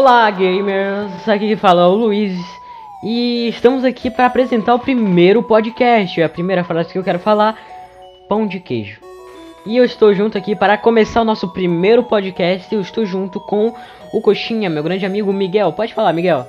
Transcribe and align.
Olá, 0.00 0.30
gamers! 0.30 1.28
Aqui 1.28 1.46
que 1.46 1.56
fala 1.56 1.82
é 1.82 1.84
o 1.84 1.94
Luiz 1.94 2.34
e 3.04 3.50
estamos 3.50 3.84
aqui 3.84 4.10
para 4.10 4.24
apresentar 4.24 4.74
o 4.74 4.78
primeiro 4.78 5.42
podcast. 5.42 6.22
A 6.22 6.28
primeira 6.28 6.64
frase 6.64 6.90
que 6.90 6.98
eu 6.98 7.04
quero 7.04 7.18
falar: 7.18 7.54
pão 8.26 8.46
de 8.46 8.60
queijo. 8.60 8.98
E 9.66 9.76
eu 9.76 9.84
estou 9.84 10.14
junto 10.14 10.38
aqui 10.38 10.56
para 10.56 10.78
começar 10.78 11.20
o 11.20 11.24
nosso 11.24 11.52
primeiro 11.52 12.02
podcast. 12.02 12.74
Eu 12.74 12.80
estou 12.80 13.04
junto 13.04 13.38
com 13.40 13.74
o 14.10 14.22
Coxinha, 14.22 14.70
meu 14.70 14.82
grande 14.82 15.04
amigo 15.04 15.30
Miguel. 15.34 15.70
Pode 15.74 15.92
falar, 15.92 16.14
Miguel. 16.14 16.46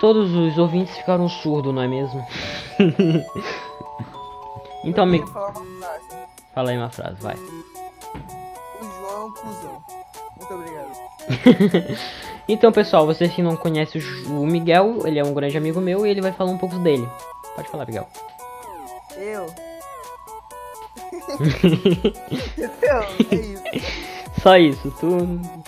Todos 0.00 0.34
os 0.34 0.56
ouvintes 0.56 0.96
ficaram 0.96 1.28
surdos, 1.28 1.74
não 1.74 1.82
é 1.82 1.88
mesmo? 1.88 2.26
então, 4.82 5.04
Miguel. 5.04 5.28
Fala 6.54 6.70
aí 6.70 6.78
uma 6.78 6.88
frase, 6.88 7.20
vai. 7.20 7.36
Um 9.26 9.32
cuzão. 9.32 9.82
Muito 10.38 10.54
obrigado. 10.54 11.98
então, 12.48 12.72
pessoal, 12.72 13.06
vocês 13.06 13.32
que 13.32 13.42
não 13.42 13.56
conhecem 13.56 14.00
o 14.28 14.46
Miguel, 14.46 15.06
ele 15.06 15.18
é 15.18 15.24
um 15.24 15.32
grande 15.34 15.56
amigo 15.56 15.80
meu 15.80 16.06
e 16.06 16.10
ele 16.10 16.20
vai 16.20 16.32
falar 16.32 16.50
um 16.50 16.58
pouco 16.58 16.78
dele. 16.78 17.08
Pode 17.54 17.68
falar, 17.68 17.86
Miguel. 17.86 18.06
Eu? 19.16 19.46
É 23.30 23.34
isso. 23.34 23.62
Só 24.42 24.56
isso, 24.56 24.90
tu 25.00 25.06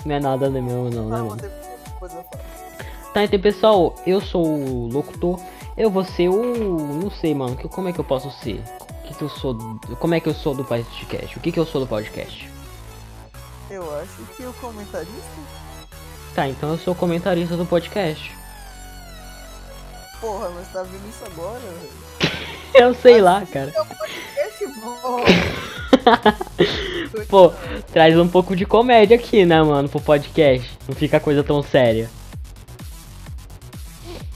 não 0.05 0.15
é 0.15 0.21
nada 0.21 0.49
de 0.51 0.61
meu, 0.61 0.85
não, 0.91 1.09
né, 1.09 1.19
Não, 1.19 1.27
mano? 1.29 1.41
eu 1.43 2.09
falo. 2.09 2.25
Tá, 3.13 3.25
então, 3.25 3.41
pessoal, 3.41 3.95
eu 4.07 4.21
sou 4.21 4.47
o 4.47 4.89
locutor. 4.93 5.41
Eu 5.77 5.91
vou 5.91 6.05
ser 6.05 6.29
o. 6.29 6.43
Não 7.03 7.11
sei, 7.11 7.35
mano. 7.35 7.57
que- 7.57 7.69
Como 7.69 7.89
é 7.89 7.93
que 7.93 7.99
eu 7.99 8.05
posso 8.05 8.31
ser? 8.43 8.63
Que, 9.05 9.15
que 9.15 9.23
eu 9.23 9.29
sou? 9.29 9.57
Como 9.99 10.15
é 10.15 10.21
que 10.21 10.29
eu 10.29 10.35
sou 10.35 10.55
do 10.55 10.65
podcast? 10.65 11.37
O 11.37 11.41
que, 11.41 11.51
que 11.51 11.59
eu 11.59 11.67
sou 11.67 11.81
do 11.81 11.87
podcast? 11.87 12.49
Eu 13.71 14.01
acho 14.01 14.25
que 14.37 14.45
o 14.45 14.53
comentarista. 14.55 15.29
Tá, 16.35 16.49
então 16.49 16.71
eu 16.71 16.79
sou 16.79 16.95
comentarista 16.95 17.57
do 17.57 17.67
podcast. 17.67 18.35
Porra, 20.21 20.49
mas 20.51 20.73
tá 20.73 20.83
vendo 20.83 21.09
isso 21.09 21.25
agora? 21.25 21.61
velho? 21.61 22.09
Eu 22.75 22.95
sei 22.95 23.21
lá, 23.21 23.45
cara. 23.47 23.73
É 23.75 23.83
um 23.83 23.87
podcast 23.87 24.67
bom. 24.81 25.25
Pô, 27.29 27.53
traz 27.93 28.19
um 28.19 28.29
pouco 28.29 28.55
de 28.55 28.65
comédia 28.65 29.17
aqui, 29.17 29.45
né, 29.45 29.63
mano, 29.63 29.89
pro 29.89 30.01
podcast. 30.01 30.79
Não 30.87 30.95
fica 30.95 31.19
coisa 31.19 31.43
tão 31.43 31.63
séria. 31.63 32.11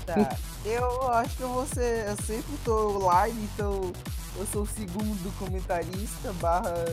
Tá. 0.06 0.36
Eu 0.64 1.10
acho 1.10 1.36
que 1.36 1.42
eu 1.42 1.48
vou 1.48 1.66
ser. 1.66 2.06
Eu 2.08 2.16
sempre 2.24 2.56
tô 2.64 2.98
online, 2.98 3.48
então 3.54 3.92
eu 4.38 4.46
sou 4.46 4.62
o 4.62 4.66
segundo 4.66 5.38
comentarista 5.38 6.32
barra 6.40 6.84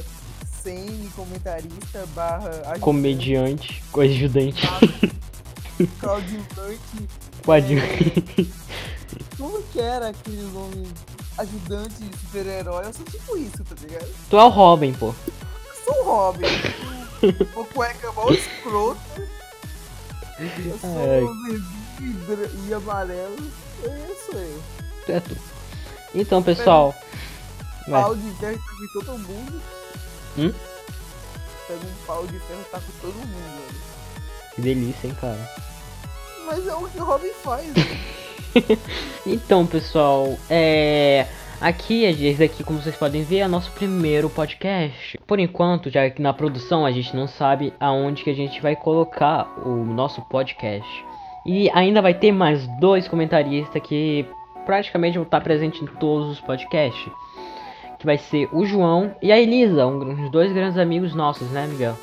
semi-comentarista 0.62 2.06
barra 2.16 2.50
ajudante, 2.50 2.80
Comediante, 2.80 3.84
coadjudante, 3.92 4.68
coadjuvante. 6.00 7.08
coadjuvante. 7.46 8.54
Como 9.38 9.62
que 9.64 9.80
era 9.80 10.10
aquele 10.10 10.42
nome? 10.52 10.88
Ajudante 11.38 11.96
super-herói? 12.20 12.86
Eu 12.88 12.94
sou 12.94 13.06
tipo 13.06 13.38
isso, 13.38 13.64
tá 13.64 13.76
ligado? 13.82 14.08
Tu 14.30 14.38
é 14.38 14.44
o 14.44 14.50
Robin, 14.50 14.94
pô. 14.94 15.08
Eu 15.08 15.84
sou 15.86 16.02
o 16.02 16.04
Robin. 16.04 16.46
o 17.56 17.66
cueca 17.66 18.12
mal 18.12 18.34
escroto. 18.34 19.00
Eu 20.40 20.78
sou 20.80 20.90
vermelho 21.06 21.66
e 22.02 22.68
e 22.70 22.74
amarelo. 22.74 23.38
Sou 24.26 24.40
eu. 24.40 24.64
Tu 25.06 25.12
é 25.14 25.20
tu. 25.22 25.38
Então, 26.14 26.44
pessoal. 26.44 26.94
Tá 27.90 28.04
com 28.04 29.06
todo 29.06 29.18
mundo. 29.18 29.62
Hum? 30.38 30.54
Pega 31.68 31.80
um 31.80 32.06
pau 32.06 32.26
de 32.28 32.40
ferro 32.40 32.66
tá 32.72 32.80
com 32.80 32.92
todo 33.02 33.16
mundo, 33.16 33.68
velho. 33.68 33.80
Que 34.56 34.62
delícia, 34.62 35.08
hein, 35.08 35.16
cara. 35.20 35.50
Mas 36.46 36.68
é 36.68 36.74
o 36.74 36.88
que 36.88 37.00
o 37.00 37.04
Robin 37.04 37.34
faz, 37.44 37.66
velho. 37.74 38.20
Então, 39.26 39.66
pessoal, 39.66 40.38
é. 40.50 41.28
Aqui, 41.62 42.06
esse 42.06 42.42
aqui, 42.42 42.64
como 42.64 42.82
vocês 42.82 42.96
podem 42.96 43.22
ver, 43.22 43.40
é 43.40 43.48
nosso 43.48 43.70
primeiro 43.74 44.30
podcast. 44.30 45.20
Por 45.28 45.40
enquanto, 45.40 45.90
já 45.90 46.10
que 46.10 46.22
na 46.22 46.34
produção 46.34 46.86
a 46.86 46.92
gente 46.92 47.14
não 47.14 47.28
sabe 47.28 47.74
aonde 47.78 48.24
que 48.24 48.30
a 48.30 48.34
gente 48.34 48.62
vai 48.62 48.78
colocar 48.78 49.46
o 49.66 49.84
nosso 49.84 50.22
podcast. 50.22 50.90
E 51.46 51.70
ainda 51.72 52.02
vai 52.02 52.14
ter 52.14 52.32
mais 52.32 52.66
dois 52.80 53.10
comentaristas 53.10 53.82
que 53.82 54.26
praticamente 54.66 55.18
vão 55.18 55.26
estar 55.26 55.42
presentes 55.42 55.82
em 55.82 55.86
todos 55.86 56.30
os 56.30 56.40
podcasts. 56.40 57.12
Que 58.00 58.06
vai 58.06 58.18
ser 58.18 58.48
o 58.54 58.66
João 58.66 59.14
e 59.22 59.30
a 59.30 59.38
Elisa, 59.38 59.86
um, 59.86 60.00
uns 60.00 60.32
dois 60.32 60.52
grandes 60.54 60.78
amigos 60.78 61.14
nossos, 61.14 61.50
né, 61.52 61.68
Miguel? 61.68 61.98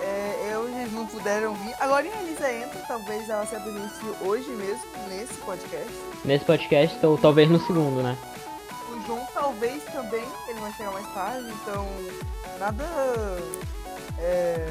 É, 0.00 0.50
eu, 0.52 0.68
eles 0.68 0.92
não 0.92 1.06
puderam 1.06 1.54
vir. 1.54 1.72
Agora 1.78 2.04
a 2.04 2.22
Elisa 2.22 2.52
entra, 2.52 2.80
talvez 2.88 3.28
ela 3.28 3.46
se 3.46 3.54
apresente 3.54 3.94
hoje 4.20 4.50
mesmo, 4.50 4.82
nesse 5.08 5.34
podcast. 5.34 5.92
Nesse 6.24 6.44
podcast, 6.44 7.06
ou 7.06 7.16
talvez 7.16 7.48
no 7.48 7.60
segundo, 7.60 8.02
né? 8.02 8.16
O 8.90 9.06
João 9.06 9.24
talvez 9.32 9.84
também, 9.84 10.24
ele 10.48 10.58
vai 10.58 10.72
chegar 10.72 10.90
mais 10.90 11.06
tarde, 11.14 11.48
então 11.62 11.86
nada. 12.58 12.84
É. 14.18 14.68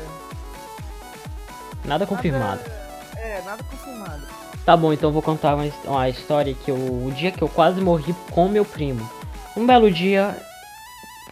Nada 1.85 2.05
confirmado. 2.05 2.61
Nada, 2.61 2.86
é, 3.21 3.41
nada 3.43 3.63
confirmado. 3.63 4.21
Tá 4.65 4.75
bom, 4.75 4.91
então 4.91 5.09
eu 5.09 5.13
vou 5.13 5.21
contar 5.21 5.55
uma, 5.55 5.71
uma 5.85 6.09
história 6.09 6.53
que 6.53 6.69
eu, 6.69 6.75
o 6.75 7.11
dia 7.15 7.31
que 7.31 7.41
eu 7.41 7.47
quase 7.47 7.79
morri 7.79 8.13
com 8.31 8.49
meu 8.49 8.65
primo. 8.65 9.09
Um 9.55 9.65
belo 9.65 9.89
dia, 9.89 10.35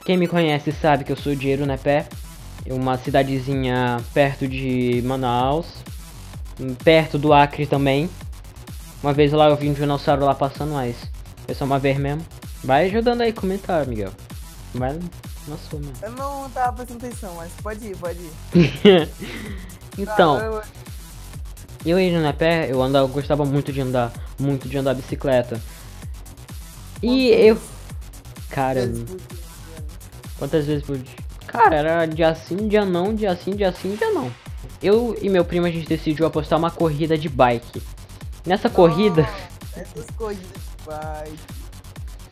quem 0.06 0.18
me 0.18 0.28
conhece 0.28 0.72
sabe 0.72 1.04
que 1.04 1.12
eu 1.12 1.18
sou 1.18 1.36
de 1.36 1.50
Irunepé, 1.50 2.08
uma 2.68 2.98
cidadezinha 2.98 3.98
perto 4.14 4.48
de 4.48 5.02
Manaus, 5.06 5.68
perto 6.84 7.18
do 7.18 7.34
Acre 7.34 7.68
também. 7.68 8.10
Uma 9.04 9.14
vez 9.14 9.32
lá 9.32 9.50
eu 9.50 9.56
vi 9.56 9.70
um 9.70 9.74
dinossauro 9.74 10.26
lá 10.26 10.34
passando, 10.34 10.74
mas 10.74 10.96
foi 11.46 11.54
só 11.54 11.66
uma 11.66 11.78
vez 11.78 11.98
mesmo. 11.98 12.26
Vai 12.64 12.86
ajudando 12.86 13.22
aí 13.22 13.32
comentar, 13.32 13.86
Miguel. 13.86 14.12
Vai 14.74 14.98
na 15.48 15.58
sua 15.58 15.80
mesmo. 15.80 15.94
Eu 16.02 16.12
não 16.12 16.50
tava 16.50 16.74
prestando 16.74 17.06
atenção, 17.06 17.36
mas 17.36 17.52
pode 17.62 17.86
ir, 17.86 17.98
pode 17.98 18.20
ir. 18.20 19.10
então, 20.00 20.62
eu- 21.86 22.00
e 22.00 22.12
na 22.12 22.34
pé, 22.34 22.68
eu 22.72 22.82
andava, 22.82 23.06
eu 23.06 23.10
gostava 23.10 23.46
muito 23.46 23.72
de 23.72 23.82
andar, 23.82 24.12
muito 24.40 24.68
de 24.68 24.78
andar 24.78 24.94
bicicleta. 24.94 25.62
E 27.02 27.30
eu, 27.30 27.58
cara, 28.50 28.92
quantas 30.38 30.66
vezes 30.66 30.84
por 30.84 30.98
dia? 30.98 31.16
Cara, 31.48 31.76
era 31.76 32.06
dia 32.06 32.34
sim, 32.36 32.68
dia 32.68 32.84
não, 32.84 33.14
dia 33.14 33.36
sim, 33.36 33.56
dia 33.56 33.72
sim, 33.72 33.96
dia 33.96 34.12
não. 34.12 34.32
Eu 34.82 35.18
e 35.22 35.30
meu 35.30 35.46
primo 35.46 35.66
a 35.66 35.72
gente 35.72 35.88
decidiu 35.88 36.26
apostar 36.26 36.58
uma 36.60 36.72
corrida 36.72 37.18
de 37.18 37.30
bike. 37.30 37.82
Nessa 38.46 38.70
corrida, 38.70 39.28
Essas 39.76 40.06
corridas 40.18 40.46
de 40.48 40.86
bike. 40.86 41.56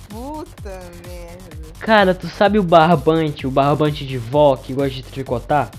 Puta 0.10 0.80
merda. 1.08 1.74
cara, 1.80 2.14
tu 2.14 2.28
sabe 2.28 2.60
o 2.60 2.64
barbante, 2.64 3.48
o 3.48 3.52
barbante 3.52 4.06
de 4.06 4.18
vó 4.18 4.56
que 4.56 4.74
gosta 4.74 4.92
de 4.92 5.04
tricotar? 5.04 5.72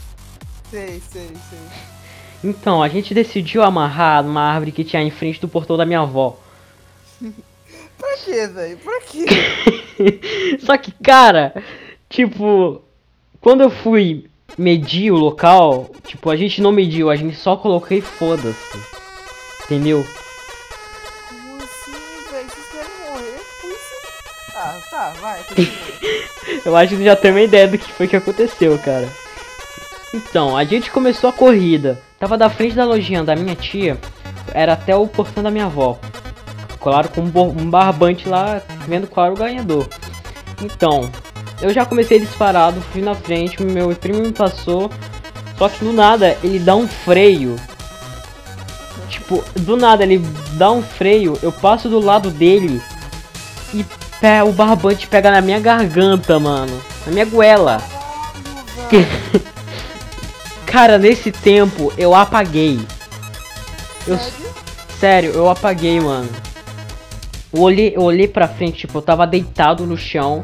Sei, 0.71 1.01
sei, 1.13 1.29
sei. 1.51 1.94
Então, 2.45 2.83
a 2.83 2.89
gente 2.89 3.15
decidiu 3.15 3.63
amarrar 3.63 4.23
numa 4.23 4.43
árvore 4.43 4.71
que 4.71 4.85
tinha 4.85 5.03
em 5.03 5.11
frente 5.11 5.41
do 5.41 5.49
portão 5.49 5.79
da 5.79 5.87
minha 5.87 6.01
avó. 6.01 6.39
Pra 7.97 8.17
quê, 8.23 8.47
velho? 8.47 8.77
Pra 8.79 9.01
quê? 9.01 9.25
Só 10.61 10.77
que, 10.77 10.93
cara, 10.93 11.55
tipo, 12.11 12.83
quando 13.41 13.63
eu 13.63 13.71
fui 13.71 14.29
medir 14.59 15.11
o 15.11 15.17
local, 15.17 15.91
tipo, 16.05 16.29
a 16.29 16.37
gente 16.37 16.61
não 16.61 16.71
mediu, 16.71 17.09
a 17.09 17.17
gente 17.17 17.35
só 17.35 17.57
colocou 17.57 17.97
e 17.97 18.03
foda-se. 18.03 18.79
Entendeu? 19.65 20.05
Como 21.29 21.57
assim, 21.57 22.31
velho? 22.31 22.51
Vocês 22.51 22.67
querem 22.71 23.11
morrer? 23.11 23.41
Ah, 24.55 24.81
tá, 24.91 25.13
vai. 25.21 25.41
Eu 26.67 26.77
acho 26.77 26.97
que 26.97 27.05
já 27.05 27.17
tem 27.17 27.31
uma 27.31 27.41
ideia 27.41 27.67
do 27.67 27.79
que 27.79 27.91
foi 27.91 28.07
que 28.07 28.17
aconteceu, 28.17 28.79
cara. 28.81 29.09
Então, 30.13 30.55
a 30.55 30.65
gente 30.65 30.91
começou 30.91 31.31
a 31.31 31.33
corrida. 31.33 32.03
Tava 32.25 32.39
da 32.39 32.49
frente 32.49 32.75
da 32.75 32.87
lojinha 32.87 33.23
da 33.23 33.37
minha 33.37 33.55
tia, 33.55 33.99
era 34.55 34.73
até 34.73 34.97
o 34.97 35.07
portão 35.07 35.43
da 35.43 35.51
minha 35.51 35.67
avó. 35.67 35.99
Claro, 36.81 37.11
com 37.11 37.21
um, 37.21 37.69
barbante 37.69 38.27
lá, 38.27 38.63
vendo 38.89 39.07
qual 39.07 39.27
era 39.27 39.35
o 39.35 39.37
ganhador. 39.37 39.87
Então, 40.63 41.11
eu 41.61 41.71
já 41.71 41.85
comecei 41.85 42.19
disparado, 42.19 42.81
fui 42.81 43.03
na 43.03 43.15
frente, 43.15 43.63
meu 43.63 43.95
primo 43.95 44.23
me 44.23 44.33
passou. 44.33 44.91
Só 45.59 45.69
que 45.69 45.85
do 45.85 45.93
nada 45.93 46.39
ele 46.43 46.59
dá 46.59 46.75
um 46.75 46.89
freio. 46.89 47.57
Tipo, 49.11 49.45
do 49.61 49.77
nada 49.77 50.03
ele 50.03 50.17
dá 50.55 50.71
um 50.71 50.83
freio, 50.83 51.39
eu 51.43 51.53
passo 51.53 51.91
do 51.91 52.01
lado 52.01 52.31
dele 52.31 52.81
e 53.75 53.85
pé, 54.19 54.43
o 54.43 54.51
barbante 54.51 55.07
pega 55.09 55.31
na 55.31 55.43
minha 55.43 55.61
garganta, 55.61 56.41
mano. 56.41 56.81
Na 57.05 57.13
minha 57.13 57.27
goela. 57.27 57.83
Cara, 60.75 60.99
nesse 60.99 61.31
tempo 61.31 61.93
eu 61.97 62.13
apaguei. 62.17 62.81
Eu, 64.09 64.19
Sério? 64.19 64.55
sério, 64.99 65.31
eu 65.31 65.49
apaguei, 65.49 66.01
mano. 66.01 66.29
Eu 67.53 67.63
olhei, 67.63 67.93
eu 67.95 68.03
olhei 68.03 68.27
pra 68.27 68.49
frente, 68.49 68.79
tipo, 68.79 68.99
eu 68.99 69.03
tava 69.03 69.25
deitado 69.25 69.87
no 69.87 69.97
chão. 69.97 70.43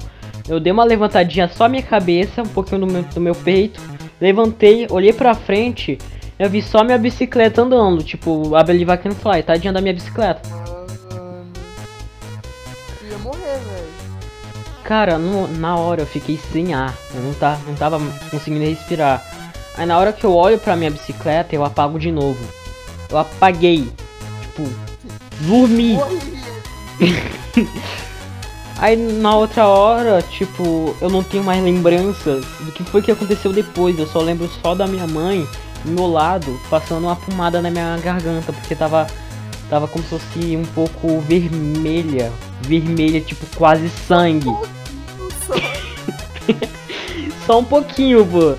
Eu 0.49 0.61
dei 0.61 0.73
uma 0.73 0.85
levantadinha 0.85 1.49
só 1.49 1.65
a 1.65 1.69
minha 1.69 1.83
cabeça, 1.83 2.43
um 2.43 2.47
pouquinho 2.47 2.83
do 2.83 2.87
meu, 2.87 3.03
do 3.03 3.21
meu 3.21 3.35
peito. 3.35 3.81
Levantei, 4.21 4.87
olhei 4.89 5.13
pra 5.13 5.35
frente, 5.35 5.99
eu 6.39 6.49
vi 6.49 6.63
só 6.63 6.85
minha 6.85 6.97
bicicleta 6.97 7.63
andando. 7.63 8.05
Tipo, 8.05 8.55
a 8.55 8.63
Believe 8.63 8.93
I 8.93 8.99
Can 8.99 9.11
Fly, 9.11 9.43
tadinha 9.43 9.73
da 9.73 9.81
minha 9.81 9.95
bicicleta. 9.95 10.49
Mano. 10.49 11.45
Eu 13.03 13.09
ia 13.11 13.19
morrer, 13.19 13.41
velho. 13.41 13.91
Cara, 14.85 15.19
no- 15.19 15.49
na 15.59 15.75
hora 15.77 16.03
eu 16.03 16.07
fiquei 16.07 16.39
sem 16.53 16.73
ar. 16.73 16.95
Eu 17.13 17.21
não, 17.21 17.35
tá, 17.35 17.59
não 17.67 17.75
tava 17.75 17.99
conseguindo 18.31 18.65
respirar. 18.65 19.25
Aí 19.81 19.87
na 19.87 19.97
hora 19.97 20.13
que 20.13 20.25
eu 20.25 20.37
olho 20.37 20.59
pra 20.59 20.77
minha 20.77 20.91
bicicleta, 20.91 21.57
eu 21.57 21.65
apago 21.65 21.99
de 21.99 22.13
novo. 22.13 22.39
Eu 23.09 23.17
apaguei. 23.17 23.91
Tipo, 24.43 24.69
dormi. 25.41 25.97
Aí 28.77 28.95
na 28.95 29.35
outra 29.35 29.67
hora, 29.67 30.21
tipo, 30.21 30.95
eu 31.01 31.09
não 31.09 31.23
tenho 31.23 31.43
mais 31.43 31.65
lembranças 31.65 32.45
do 32.61 32.71
que 32.73 32.85
foi 32.85 33.01
que 33.01 33.11
aconteceu 33.11 33.55
depois. 33.55 33.99
Eu 33.99 34.07
só 34.07 34.21
lembro 34.21 34.51
só 34.63 34.75
da 34.75 34.87
minha 34.87 35.07
mãe 35.07 35.49
do 35.83 35.93
meu 35.93 36.09
lado, 36.09 36.61
passando 36.69 37.05
uma 37.05 37.17
pomada 37.17 37.63
na 37.63 37.71
minha 37.71 37.97
garganta, 38.05 38.53
porque 38.53 38.75
tava. 38.75 39.07
Tava 39.71 39.89
como 39.89 40.05
se 40.05 40.11
fosse 40.11 40.57
um 40.59 40.65
pouco 40.75 41.21
vermelha. 41.21 42.31
Vermelha, 42.61 43.19
tipo, 43.23 43.47
quase 43.57 43.89
sangue. 43.89 44.55
Só 45.47 45.55
Só 47.47 47.59
um 47.61 47.65
pouquinho, 47.65 48.27
pô. 48.27 48.57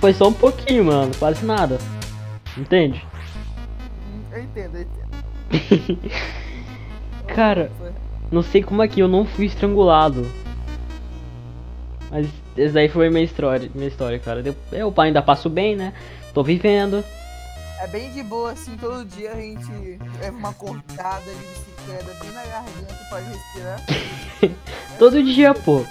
Foi 0.00 0.12
só 0.12 0.28
um 0.28 0.32
pouquinho, 0.32 0.84
mano. 0.84 1.12
Quase 1.18 1.44
nada. 1.44 1.78
Entende? 2.56 3.04
Eu 4.32 4.42
entendo, 4.42 4.76
eu 4.76 4.82
entendo. 4.82 6.10
Cara, 7.34 7.70
não 8.30 8.42
sei 8.42 8.62
como 8.62 8.82
é 8.82 8.88
que 8.88 9.00
eu 9.00 9.08
não 9.08 9.24
fui 9.24 9.46
estrangulado. 9.46 10.26
Mas 12.10 12.28
essa 12.56 12.74
daí 12.74 12.88
foi 12.88 13.10
minha 13.10 13.24
história, 13.24 13.70
minha 13.74 13.88
história, 13.88 14.18
cara. 14.18 14.42
Eu, 14.44 14.54
eu 14.72 14.94
ainda 14.96 15.20
passo 15.20 15.48
bem, 15.48 15.76
né? 15.76 15.92
Tô 16.32 16.42
vivendo. 16.42 17.04
É 17.80 17.86
bem 17.86 18.10
de 18.10 18.22
boa, 18.22 18.52
assim, 18.52 18.76
todo 18.76 19.04
dia 19.04 19.32
a 19.32 19.36
gente 19.36 19.98
leva 20.20 20.36
uma 20.36 20.52
cortada 20.52 21.22
de 21.26 21.46
bicicleta 21.46 22.12
bem 22.20 22.32
na 22.32 22.42
garganta 22.44 22.98
pode 23.08 23.26
respirar. 23.26 23.80
Todo 24.98 25.22
dia, 25.22 25.54
pô. 25.54 25.84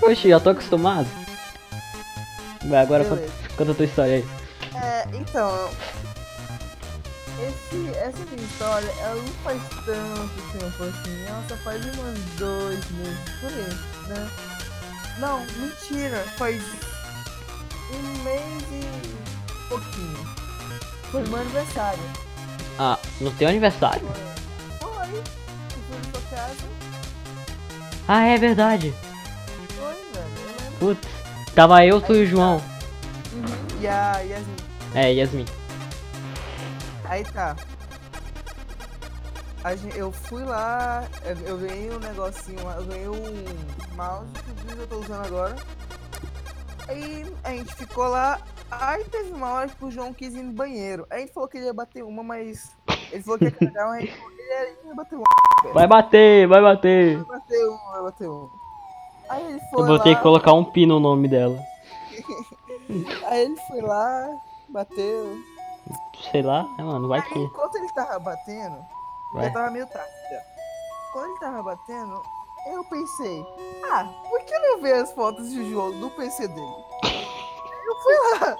Poxa, 0.00 0.28
já 0.28 0.40
tô 0.40 0.50
acostumado. 0.50 1.06
Vai, 2.68 2.82
agora 2.82 3.04
conta, 3.04 3.26
conta 3.56 3.72
a 3.72 3.74
tua 3.74 3.84
história 3.86 4.16
aí. 4.16 4.28
É, 4.74 5.06
então. 5.14 5.70
Esse, 7.40 7.96
essa 7.96 8.18
minha 8.30 8.46
história, 8.46 8.90
ela 9.00 9.14
não 9.14 9.32
faz 9.44 9.62
tanto 9.86 10.58
tempo 10.58 10.84
assim. 10.84 11.24
Ela 11.26 11.44
só 11.48 11.56
faz 11.58 11.84
uns 11.86 12.38
dois 12.38 12.90
meses 12.90 13.18
por 13.40 13.48
aí, 13.48 14.08
né? 14.08 14.30
Não, 15.18 15.40
mentira. 15.56 16.24
Faz 16.36 16.62
um 17.92 18.22
mês 18.24 18.62
e 18.72 19.68
pouquinho. 19.68 20.28
Foi 21.10 21.22
meu 21.22 21.38
aniversário. 21.38 22.02
Ah, 22.78 22.98
no 23.20 23.30
teu 23.32 23.48
aniversário? 23.48 24.06
Foi. 24.80 24.90
Foi. 24.90 25.18
Eu 25.18 25.24
fui 25.88 26.12
na 26.12 26.36
casa. 26.36 26.64
Ah, 28.06 28.26
é 28.26 28.36
verdade. 28.36 28.92
Foi, 29.76 29.94
velho. 30.12 30.26
Eu 30.42 30.64
lembro. 30.64 30.78
Putz. 30.78 31.17
Tava 31.58 31.84
eu, 31.84 32.00
tu 32.00 32.14
e 32.14 32.22
o 32.22 32.24
João. 32.26 32.62
Uhum. 33.32 33.80
E 33.80 33.88
a 33.88 34.20
Yasmin. 34.20 34.56
É, 34.94 35.12
Yasmin. 35.12 35.44
Aí 37.04 37.24
tá. 37.24 37.56
A 39.64 39.74
gen- 39.74 39.90
eu 39.96 40.12
fui 40.12 40.44
lá, 40.44 41.08
eu, 41.44 41.58
ganhei 41.58 41.90
um 41.90 41.98
negocinho 41.98 42.64
lá, 42.64 42.76
eu 42.76 42.84
ganhei 42.84 43.08
um 43.08 43.96
mouse 43.96 44.28
que 44.34 44.78
eu 44.80 44.86
tô 44.86 44.98
usando 45.00 45.26
agora. 45.26 45.56
Aí 46.86 47.26
a 47.42 47.50
gente 47.50 47.74
ficou 47.74 48.06
lá, 48.06 48.38
aí 48.70 49.02
teve 49.06 49.32
uma 49.32 49.50
hora 49.50 49.68
que 49.68 49.84
o 49.84 49.90
João 49.90 50.14
quis 50.14 50.36
ir 50.36 50.44
no 50.44 50.52
banheiro. 50.52 51.08
Aí 51.10 51.22
ele 51.22 51.32
falou 51.32 51.48
que 51.48 51.58
ele 51.58 51.66
ia 51.66 51.74
bater 51.74 52.04
uma, 52.04 52.22
mas. 52.22 52.70
Ele 53.10 53.20
falou 53.24 53.36
que 53.36 53.46
ia 53.46 53.50
cagar, 53.50 53.88
mas 53.88 54.04
ele 54.04 54.12
ia 54.86 54.94
bater 54.94 55.16
uma. 55.16 55.24
Vai 55.74 55.88
bater, 55.88 56.46
vai 56.46 56.62
bater. 56.62 57.16
Vai 57.16 57.40
bater 57.40 57.66
uma, 57.68 57.90
vai 57.90 58.02
bater 58.02 58.28
uma. 58.28 58.57
Aí 59.28 59.44
ele 59.44 59.60
foi 59.70 59.82
Eu 59.82 59.86
vou 59.86 59.98
ter 59.98 60.10
lá, 60.10 60.16
que 60.16 60.22
colocar 60.22 60.52
um 60.52 60.64
pi 60.64 60.86
no 60.86 60.98
nome 60.98 61.28
dela. 61.28 61.58
aí 63.26 63.42
ele 63.42 63.56
foi 63.68 63.80
lá, 63.80 64.28
bateu. 64.68 65.36
Sei 66.30 66.42
lá, 66.42 66.66
é, 66.78 66.82
mano, 66.82 67.08
vai 67.08 67.20
Aí 67.20 67.28
que. 67.28 67.38
enquanto 67.38 67.76
ele 67.76 67.88
tava 67.92 68.18
batendo, 68.18 68.84
Vai. 69.32 69.44
Já 69.44 69.50
tava 69.52 69.70
meio 69.70 69.86
tarde. 69.86 70.10
Quando 71.12 71.30
ele 71.30 71.40
tava 71.40 71.62
batendo, 71.62 72.22
eu 72.72 72.84
pensei, 72.84 73.46
ah, 73.90 74.04
por 74.28 74.40
que 74.44 74.58
não 74.58 74.80
ver 74.80 74.94
as 74.94 75.12
fotos 75.12 75.50
de 75.50 75.70
jogo 75.70 75.96
no 75.96 76.10
PC 76.10 76.48
dele? 76.48 76.84
Eu 77.88 77.94
fui 78.02 78.14
lá. 78.14 78.56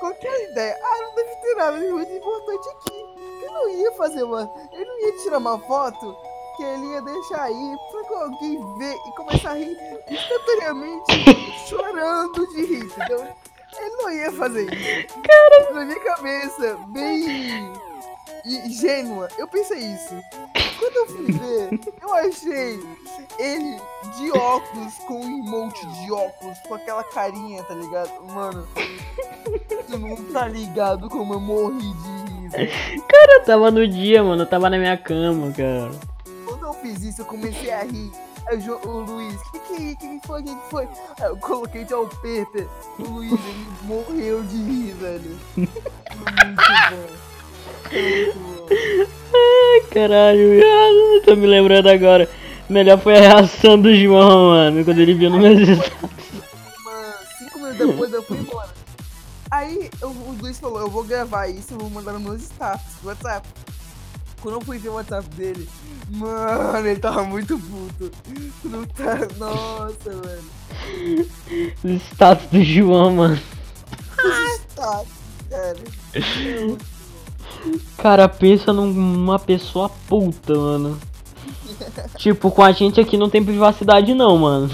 Qual 0.00 0.14
que 0.14 0.26
a 0.26 0.50
ideia? 0.50 0.78
Ah, 0.82 1.02
não 1.02 1.14
deve 1.14 1.36
ter 1.36 1.54
nada 1.56 1.78
de 1.78 1.88
muito 1.88 2.10
importante 2.10 2.68
aqui. 2.70 3.44
Eu 3.44 3.52
não 3.52 3.68
ia 3.68 3.92
fazer 3.92 4.22
uma. 4.22 4.50
Eu 4.72 4.86
não 4.86 5.00
ia 5.00 5.18
tirar 5.22 5.38
uma 5.38 5.58
foto 5.58 6.16
que 6.56 6.62
ele 6.62 6.86
ia 6.86 7.02
deixar 7.02 7.42
aí 7.42 7.76
pra 7.90 8.20
alguém 8.22 8.78
ver 8.78 8.94
e 8.94 9.12
começar 9.12 9.50
a 9.50 9.54
rir 9.54 9.76
instantaneamente 10.10 11.24
chorando 11.68 12.46
de 12.48 12.64
rir, 12.64 12.84
entendeu? 12.84 13.26
Ele 13.78 13.96
não 13.96 14.10
ia 14.10 14.32
fazer 14.32 14.72
isso. 14.72 15.18
Cara, 15.20 15.74
na 15.74 15.84
minha 15.84 16.00
cabeça, 16.00 16.78
bem 16.88 17.72
ingênua, 18.44 19.28
eu 19.36 19.46
pensei 19.48 19.78
isso. 19.78 20.14
Quando 20.78 20.96
eu 20.96 21.06
fui 21.08 21.32
ver, 21.32 21.80
eu 22.00 22.14
achei 22.14 22.80
ele 23.38 23.80
de 24.16 24.30
óculos, 24.32 24.94
com 25.06 25.20
um 25.20 25.38
emote 25.38 25.86
de 25.86 26.12
óculos, 26.12 26.58
com 26.60 26.74
aquela 26.74 27.04
carinha, 27.04 27.62
tá 27.64 27.74
ligado? 27.74 28.10
Mano, 28.32 28.66
tu 29.88 29.98
não 29.98 30.16
tá 30.32 30.48
ligado 30.48 31.08
como 31.10 31.34
eu 31.34 31.40
morri 31.40 31.78
de 31.80 32.32
rir, 32.32 32.48
velho. 32.48 32.72
Eu 33.30 33.44
tava 33.44 33.70
no 33.70 33.86
dia, 33.86 34.22
mano, 34.22 34.42
eu 34.42 34.46
tava 34.46 34.70
na 34.70 34.78
minha 34.78 34.96
cama, 34.96 35.52
cara. 35.52 36.15
Eu 36.86 36.94
fiz 36.94 37.02
isso, 37.02 37.22
eu 37.22 37.24
comecei 37.26 37.72
a 37.72 37.82
rir. 37.82 38.12
Aí 38.46 38.58
o, 38.70 38.88
o 38.88 39.00
Luiz, 39.00 39.36
que 39.50 39.58
que, 39.58 39.74
é 39.74 39.94
que 39.96 40.20
que 40.20 40.26
foi, 40.26 40.42
que 40.42 40.54
que 40.54 40.70
foi? 40.70 40.84
Aí 41.20 41.26
eu 41.28 41.36
coloquei 41.36 41.84
de 41.84 41.92
Pepe. 42.22 42.68
O 43.00 43.02
Luiz, 43.02 43.32
ele 43.32 43.66
morreu 43.82 44.42
de 44.44 44.56
rir, 44.56 44.94
velho. 44.94 45.36
Muito 45.56 45.76
bom. 46.90 47.06
Muito 47.90 48.38
bom. 48.38 48.66
Ai, 49.34 49.80
caralho, 49.92 50.50
viado, 50.50 51.22
tô 51.24 51.34
me 51.34 51.46
lembrando 51.46 51.88
agora. 51.88 52.28
Melhor 52.68 52.98
foi 53.00 53.16
a 53.16 53.20
reação 53.20 53.80
do 53.80 53.92
João, 53.94 54.50
mano, 54.50 54.84
quando 54.84 55.00
ele 55.00 55.14
viu 55.14 55.30
no 55.30 55.38
meu. 55.38 55.54
Mano, 55.54 55.74
cinco 57.38 57.58
minutos 57.58 57.78
depois 57.78 58.12
eu 58.12 58.22
fui 58.22 58.38
embora. 58.38 58.70
Aí 59.50 59.90
eu- 60.00 60.08
o 60.10 60.36
Luiz 60.40 60.58
falou, 60.60 60.80
eu 60.80 60.90
vou 60.90 61.02
gravar 61.04 61.48
isso 61.48 61.74
e 61.74 61.76
vou 61.76 61.90
mandar 61.90 62.12
nos 62.12 62.22
meus 62.22 62.42
status 62.42 62.94
do 63.02 63.08
WhatsApp. 63.08 63.48
Quando 64.40 64.56
eu 64.56 64.60
fui 64.60 64.78
ver 64.78 64.90
o 64.90 64.94
WhatsApp 64.94 65.28
dele, 65.34 65.68
mano, 66.10 66.86
ele 66.86 67.00
tava 67.00 67.24
muito 67.24 67.58
puto. 67.58 68.10
Não 68.64 68.84
tá. 68.86 69.18
Nossa, 69.38 70.10
velho. 70.10 71.28
O 71.84 71.88
status 71.88 72.46
do 72.50 72.62
João, 72.62 73.12
mano. 73.12 73.40
Tá, 74.74 75.02
sério. 75.48 76.78
Cara, 77.96 78.28
pensa 78.28 78.72
numa 78.72 79.38
pessoa 79.38 79.88
puta, 80.08 80.54
mano. 80.54 81.00
Tipo, 82.16 82.50
com 82.50 82.62
a 82.62 82.72
gente 82.72 83.00
aqui 83.00 83.16
não 83.16 83.30
tem 83.30 83.44
privacidade 83.44 84.14
não, 84.14 84.36
mano. 84.36 84.70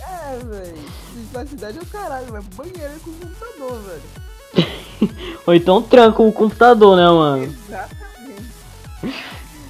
É, 0.00 0.38
velho. 0.44 0.78
Privacidade 1.12 1.78
é 1.78 1.80
o 1.80 1.86
caralho, 1.86 2.26
mas 2.32 2.44
banheiro 2.46 2.92
é 2.94 2.98
com 3.02 3.12
computador, 3.12 3.80
velho. 3.82 4.02
Ou 5.46 5.54
então 5.54 5.82
tranca 5.82 6.22
o 6.22 6.32
computador, 6.32 6.96
né, 6.96 7.06
mano? 7.06 7.44
Exatamente. 7.44 7.95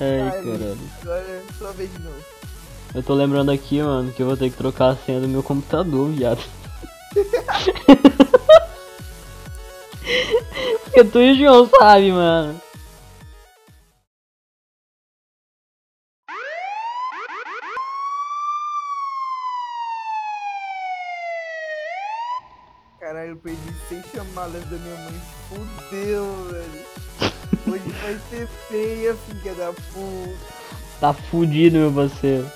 Ai, 0.01 0.31
caralho. 0.31 0.79
Agora 1.03 1.25
é 1.25 1.43
de 1.87 1.99
novo. 2.03 2.25
Eu 2.95 3.03
tô 3.03 3.15
lembrando 3.15 3.51
aqui, 3.51 3.83
mano, 3.83 4.13
que 4.13 4.23
eu 4.23 4.27
vou 4.27 4.37
ter 4.37 4.51
que 4.51 4.57
trocar 4.57 4.91
a 4.91 4.97
senha 4.97 5.21
do 5.21 5.29
meu 5.29 5.43
computador, 5.43 6.09
viado. 6.11 6.43
Porque 10.85 11.05
tu 11.05 11.21
e 11.21 11.33
o 11.33 11.37
João 11.37 11.69
sabe, 11.69 12.13
mano. 12.13 12.61
Caralho, 22.99 23.31
eu 23.31 23.37
perdi 23.37 23.61
seis 23.89 24.05
chamadas 24.13 24.65
da 24.65 24.77
minha 24.79 24.97
mãe. 24.97 25.23
Fudeu, 25.49 26.25
velho. 26.51 26.85
Hoje 27.69 27.89
vai 28.03 28.17
ser 28.31 28.47
feia, 28.69 29.15
filha 29.15 29.55
da 29.55 29.73
puta. 29.73 30.57
Tá 31.01 31.13
fudido, 31.13 31.79
meu 31.79 31.93
parceiro. 31.93 32.51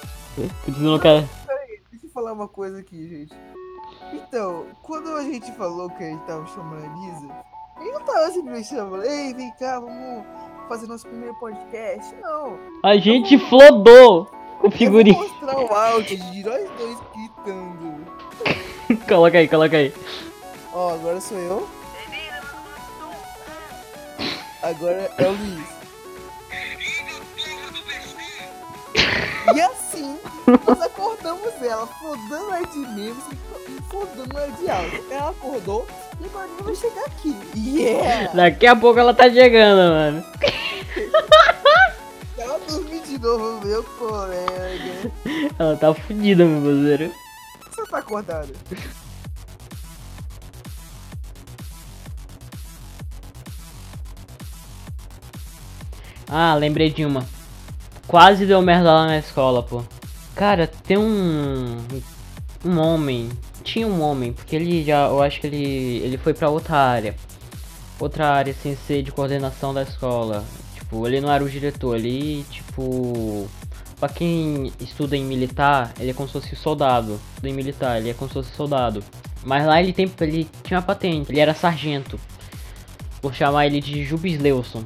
Não 0.79 0.99
quer. 0.99 1.25
Peraí, 1.47 1.81
deixa 1.91 2.07
eu 2.07 2.11
falar 2.11 2.33
uma 2.33 2.49
coisa 2.49 2.79
aqui, 2.79 3.09
gente. 3.09 3.35
Então, 4.13 4.67
quando 4.83 5.11
a 5.17 5.23
gente 5.23 5.51
falou 5.53 5.91
que 5.91 6.03
a 6.05 6.07
gente 6.07 6.23
tava 6.25 6.47
chamando 6.47 6.85
a 6.85 6.89
Lisa, 6.97 7.35
ele 7.81 7.93
não 7.93 8.01
tava 8.03 8.31
simplesmente 8.31 8.69
chamando, 8.69 9.05
ei, 9.05 9.35
vem 9.35 9.53
cá, 9.59 9.79
vamos 9.81 10.25
fazer 10.69 10.87
nosso 10.87 11.07
primeiro 11.07 11.35
podcast? 11.39 12.15
Não. 12.21 12.59
A 12.83 12.97
gente 12.97 13.39
flodou 13.49 14.31
o 14.63 14.67
Eu 14.67 14.71
figurinho. 14.71 15.17
vou 15.17 15.29
mostrar 15.29 15.59
o 15.59 15.75
áudio 15.75 16.17
de 16.17 16.45
nós 16.45 16.71
dois 16.79 16.99
gritando. 17.15 18.07
coloca 19.09 19.39
aí, 19.39 19.49
coloca 19.49 19.77
aí. 19.77 19.93
Ó, 20.73 20.95
agora 20.95 21.21
sou 21.21 21.39
eu. 21.39 21.69
Agora 24.63 25.11
é 25.19 25.27
o 25.27 25.33
Luiz. 25.33 25.81
E 29.55 29.61
assim, 29.61 30.19
nós 30.67 30.81
acordamos 30.83 31.63
ela, 31.63 31.87
flodando 31.87 32.53
ar 32.53 32.65
de 32.67 32.79
memes 32.79 33.25
e 33.69 33.83
flodando 33.91 34.37
ar 34.37 34.51
de 34.51 34.71
áudio. 34.71 35.05
Ela 35.11 35.31
acordou 35.31 35.87
e 36.21 36.27
agora 36.27 36.47
ela 36.47 36.63
vai 36.63 36.75
chegar 36.75 37.05
aqui. 37.07 37.37
Yeah! 37.57 38.33
Daqui 38.35 38.67
a 38.67 38.77
pouco 38.77 38.99
ela 39.01 39.15
tá 39.15 39.31
chegando, 39.31 39.93
mano. 39.93 40.25
Ela 42.39 42.59
dormiu 42.61 43.03
de 43.03 43.19
novo, 43.19 43.67
meu 43.67 43.83
colega. 43.83 45.13
Ela 45.59 45.77
tá 45.77 45.95
fudida, 45.95 46.45
meu 46.45 46.61
parceiro. 46.61 47.15
Você 47.71 47.87
tá 47.87 47.99
acordado? 47.99 48.53
Ah, 56.33 56.55
lembrei 56.55 56.91
de 56.91 57.05
uma. 57.05 57.27
Quase 58.07 58.47
deu 58.47 58.63
merda 58.63 58.93
lá 58.93 59.07
na 59.07 59.19
escola, 59.19 59.65
pô. 59.65 59.83
Cara, 60.33 60.69
tem 60.69 60.97
um. 60.97 61.77
Um 62.65 62.79
homem. 62.79 63.29
Tinha 63.65 63.87
um 63.87 64.01
homem, 64.01 64.33
porque 64.33 64.55
ele 64.55 64.85
já. 64.85 65.09
Eu 65.09 65.21
acho 65.21 65.41
que 65.41 65.49
ele. 65.49 65.99
Ele 66.05 66.17
foi 66.17 66.33
pra 66.33 66.49
outra 66.49 66.77
área. 66.77 67.17
Outra 67.99 68.29
área 68.29 68.55
sem 68.55 68.77
ser 68.77 69.03
de 69.03 69.11
coordenação 69.11 69.75
da 69.75 69.83
escola. 69.83 70.45
Tipo, 70.75 71.05
ele 71.07 71.21
não 71.21 71.33
era 71.33 71.43
o 71.43 71.51
diretor, 71.51 71.97
ele, 71.97 72.45
tipo. 72.49 73.49
Pra 73.99 74.09
quem 74.09 74.73
estuda 74.81 75.17
em 75.17 75.25
militar, 75.25 75.93
ele 75.99 76.11
é 76.11 76.15
como 76.15 76.29
se 76.29 76.35
fosse 76.35 76.55
soldado. 76.55 77.21
Estuda 77.31 77.49
em 77.49 77.53
militar, 77.53 77.99
ele 77.99 78.11
é 78.11 78.15
como 78.15 78.29
se 78.29 78.35
fosse 78.35 78.55
soldado. 78.55 79.03
Mas 79.45 79.67
lá 79.67 79.83
ele 79.83 79.93
tem. 79.93 80.11
Ele 80.21 80.49
tinha 80.63 80.79
uma 80.79 80.87
patente, 80.87 81.33
ele 81.33 81.41
era 81.41 81.55
sargento. 81.55 82.21
Vou 83.21 83.33
chamar 83.33 83.67
ele 83.67 83.81
de 83.81 84.05
Jubes 84.05 84.39
Leuson. 84.39 84.85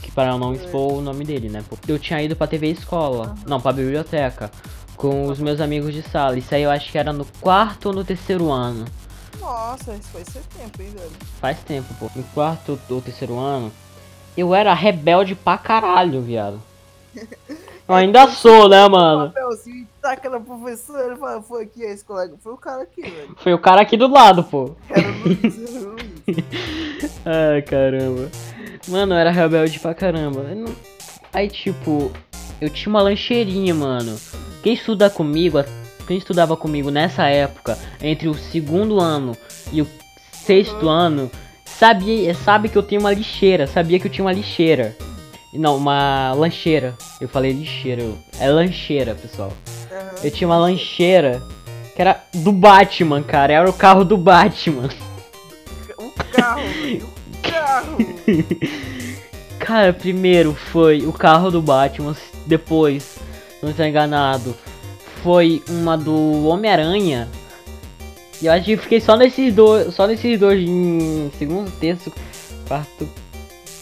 Que 0.00 0.10
para 0.12 0.36
não 0.36 0.52
expor 0.52 0.94
o 0.94 1.00
nome 1.00 1.24
dele, 1.24 1.48
né? 1.48 1.64
Eu 1.88 1.98
tinha 1.98 2.22
ido 2.22 2.36
pra 2.36 2.46
TV 2.46 2.68
escola. 2.68 3.34
Não, 3.46 3.60
pra 3.60 3.72
biblioteca. 3.72 4.50
Com 4.96 5.26
os 5.26 5.38
meus 5.38 5.60
amigos 5.60 5.92
de 5.92 6.02
sala. 6.02 6.38
Isso 6.38 6.54
aí 6.54 6.62
eu 6.62 6.70
acho 6.70 6.90
que 6.90 6.98
era 6.98 7.12
no 7.12 7.24
quarto 7.40 7.86
ou 7.86 7.92
no 7.94 8.04
terceiro 8.04 8.50
ano. 8.50 8.84
Nossa, 9.40 9.94
isso 9.94 10.30
seu 10.30 10.42
tempo, 10.56 10.82
hein, 10.82 10.90
velho? 10.96 11.10
Faz 11.40 11.58
tempo, 11.60 11.92
pô. 11.98 12.10
No 12.14 12.22
quarto 12.34 12.78
ou 12.88 13.00
terceiro 13.00 13.38
ano. 13.38 13.72
Eu 14.36 14.54
era 14.54 14.72
rebelde 14.72 15.34
pra 15.34 15.58
caralho, 15.58 16.20
viado. 16.20 16.60
Eu 17.88 17.96
ainda 17.96 18.28
sou, 18.28 18.68
né, 18.68 18.88
mano? 18.88 19.32
papelzinho, 19.32 19.86
taca 20.00 20.30
na 20.30 20.40
professora, 20.40 21.08
ele 21.08 21.16
fala, 21.16 21.42
foi 21.42 21.64
aqui 21.64 21.84
a 21.84 21.92
escola. 21.92 22.30
Foi 22.40 22.52
o 22.52 22.56
cara 22.56 22.82
aqui, 22.82 23.02
velho. 23.02 23.36
Foi 23.36 23.52
o 23.52 23.58
cara 23.58 23.82
aqui 23.82 23.96
do 23.96 24.06
lado, 24.06 24.44
pô. 24.44 24.74
Era 24.88 25.08
o 25.08 25.12
Luiz, 25.24 25.74
era 25.74 25.88
o 25.88 25.90
Luiz. 25.90 27.20
Ai, 27.26 27.62
caramba. 27.62 28.30
Mano, 28.88 29.14
eu 29.14 29.18
era 29.18 29.30
rebelde 29.30 29.78
pra 29.78 29.94
caramba. 29.94 30.42
Não- 30.54 30.74
Aí, 31.32 31.48
tipo, 31.48 32.12
eu 32.60 32.68
tinha 32.68 32.90
uma 32.90 33.02
lancheirinha, 33.02 33.74
mano. 33.74 34.18
Quem 34.62 34.74
estuda 34.74 35.08
comigo, 35.08 35.64
quem 36.06 36.18
estudava 36.18 36.56
comigo 36.56 36.90
nessa 36.90 37.26
época, 37.26 37.78
entre 38.02 38.28
o 38.28 38.34
segundo 38.34 39.00
ano 39.00 39.36
e 39.72 39.80
o 39.80 39.88
sexto 40.32 40.88
ano, 40.88 41.30
sabia, 41.64 42.34
sabe 42.34 42.68
que 42.68 42.76
eu 42.76 42.82
tinha 42.82 43.00
uma 43.00 43.12
lixeira, 43.14 43.66
sabia 43.66 43.98
que 43.98 44.06
eu 44.08 44.10
tinha 44.10 44.24
uma 44.24 44.32
lixeira. 44.32 44.94
Não, 45.54 45.76
uma 45.76 46.32
lancheira. 46.34 46.94
Eu 47.20 47.28
falei 47.28 47.52
lixeira, 47.52 48.02
eu- 48.02 48.18
é 48.40 48.48
lancheira, 48.50 49.14
pessoal. 49.14 49.52
Aham. 49.90 50.10
Eu 50.24 50.30
tinha 50.30 50.48
uma 50.48 50.56
lancheira 50.58 51.42
que 51.94 52.00
era 52.00 52.22
do 52.34 52.50
Batman, 52.52 53.22
cara. 53.22 53.52
Era 53.52 53.68
o 53.68 53.72
carro 53.72 54.04
do 54.04 54.16
Batman. 54.16 54.88
Cara, 59.58 59.92
primeiro 59.92 60.54
foi 60.54 61.06
o 61.06 61.12
carro 61.12 61.50
do 61.50 61.62
Batman, 61.62 62.16
depois, 62.46 63.16
não 63.62 63.70
estou 63.70 63.86
enganado, 63.86 64.56
foi 65.22 65.62
uma 65.68 65.96
do 65.96 66.46
Homem-Aranha. 66.46 67.28
E 68.40 68.46
eu 68.46 68.52
acho 68.52 68.64
que 68.64 68.76
fiquei 68.76 69.00
só 69.00 69.16
nesses 69.16 69.54
dois, 69.54 69.94
só 69.94 70.06
nesses 70.06 70.38
dois 70.38 70.60
em 70.60 71.30
segundo, 71.38 71.70
terceiro, 71.78 72.18
quarto, 72.66 73.08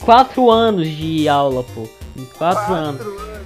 quatro 0.01 0.51
anos 0.51 0.87
de 0.87 1.27
aula, 1.29 1.65
pô. 1.75 1.89
Em 2.17 2.25
quatro, 2.27 2.75
anos. 2.75 3.01
anos. 3.01 3.41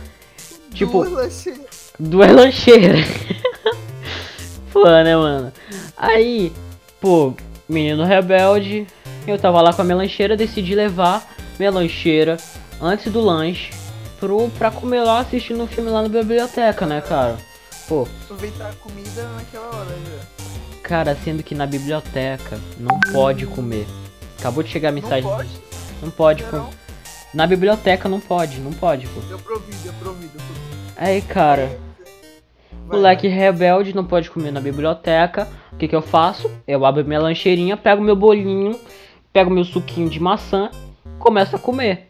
Tipo- 0.74 1.04
Duas 1.04 1.12
lancheiras. 1.12 1.92
Duas 2.00 2.32
lancheiras. 2.32 3.06
pô, 4.72 4.84
né, 4.84 5.16
mano? 5.16 5.52
Aí, 5.96 6.52
pô, 7.00 7.32
menino 7.68 8.04
rebelde, 8.04 8.86
eu 9.30 9.38
tava 9.38 9.60
lá 9.60 9.72
com 9.72 9.82
a 9.82 9.84
minha 9.84 9.96
lancheira, 9.96 10.36
decidi 10.36 10.74
levar 10.74 11.26
minha 11.58 11.70
lancheira 11.70 12.36
antes 12.80 13.10
do 13.12 13.20
lanche 13.20 13.70
pro, 14.20 14.48
pra 14.58 14.70
comer 14.70 15.02
lá 15.02 15.20
assistindo 15.20 15.62
um 15.62 15.66
filme 15.66 15.90
lá 15.90 16.02
na 16.02 16.08
biblioteca, 16.08 16.86
né, 16.86 17.00
cara? 17.00 17.36
Pô, 17.88 18.06
Aproveitar 18.24 18.70
a 18.70 18.72
comida 18.74 19.28
naquela 19.36 19.66
hora 19.76 19.90
já. 19.90 20.78
cara, 20.82 21.16
sendo 21.22 21.42
que 21.42 21.54
na 21.54 21.66
biblioteca 21.66 22.58
não 22.78 22.98
pode 23.12 23.46
comer. 23.46 23.86
Acabou 24.38 24.62
de 24.62 24.70
chegar 24.70 24.88
a 24.88 24.92
Não 24.92 25.00
mensagem. 25.00 25.28
pode? 25.30 25.48
Não 26.02 26.10
pode 26.10 26.42
Não, 26.44 26.50
comer. 26.50 26.64
Na 27.34 27.46
biblioteca 27.46 28.08
não 28.08 28.20
pode, 28.20 28.58
não 28.60 28.72
pode, 28.72 29.06
pô. 29.08 29.20
Eu 29.30 29.38
provido, 29.38 29.76
eu 29.86 29.92
provido. 29.94 30.32
eu 30.34 30.40
provido. 30.40 30.94
Aí, 30.96 31.20
cara, 31.22 31.78
Vai, 32.86 32.96
moleque 32.98 33.28
vai. 33.28 33.36
rebelde 33.38 33.94
não 33.94 34.04
pode 34.04 34.30
comer 34.30 34.50
na 34.52 34.60
biblioteca. 34.60 35.48
O 35.72 35.76
que 35.76 35.88
que 35.88 35.96
eu 35.96 36.02
faço? 36.02 36.50
Eu 36.68 36.84
abro 36.86 37.04
minha 37.04 37.20
lancheirinha, 37.20 37.76
pego 37.76 38.02
meu 38.02 38.14
bolinho, 38.14 38.78
pego 39.34 39.50
meu 39.50 39.64
suquinho 39.64 40.08
de 40.08 40.20
maçã, 40.20 40.70
começo 41.18 41.56
a 41.56 41.58
comer. 41.58 42.08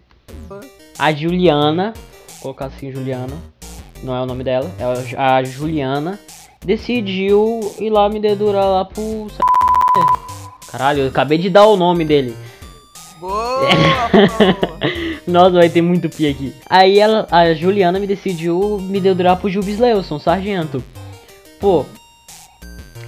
A 0.98 1.10
Juliana, 1.10 1.94
vou 2.28 2.42
colocar 2.42 2.66
assim 2.66 2.92
Juliana, 2.92 3.34
não 4.02 4.14
é 4.14 4.20
o 4.20 4.26
nome 4.26 4.44
dela, 4.44 4.70
é 4.78 5.16
a 5.16 5.42
Juliana, 5.42 6.20
decidiu 6.62 7.60
ir 7.80 7.88
lá 7.88 8.10
me 8.10 8.20
dedurar 8.20 8.66
lá 8.66 8.84
pro. 8.84 9.28
Caralho, 10.70 11.04
eu 11.04 11.08
acabei 11.08 11.38
de 11.38 11.48
dar 11.48 11.64
o 11.66 11.78
nome 11.78 12.04
dele. 12.04 12.36
Boa! 13.18 13.70
Nossa, 15.26 15.52
vai 15.52 15.70
ter 15.70 15.80
muito 15.80 16.10
pi 16.10 16.28
aqui. 16.28 16.54
Aí 16.68 16.98
ela, 16.98 17.26
a 17.30 17.54
Juliana 17.54 17.98
me 17.98 18.06
decidiu 18.06 18.78
me 18.78 19.00
dedurar 19.00 19.38
pro 19.38 19.48
Jubes 19.48 19.78
Leuson, 19.78 20.18
sargento. 20.18 20.84
Pô, 21.58 21.86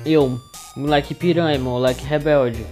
eu, 0.06 0.40
moleque 0.74 1.14
piranha, 1.14 1.58
moleque 1.58 2.02
rebelde. 2.06 2.64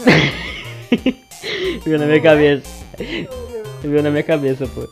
Viu 1.84 1.98
na 1.98 2.06
minha 2.06 2.20
cabeça. 2.20 2.68
Viu 3.82 4.02
na 4.02 4.10
minha 4.10 4.22
cabeça, 4.22 4.66
pô. 4.66 4.88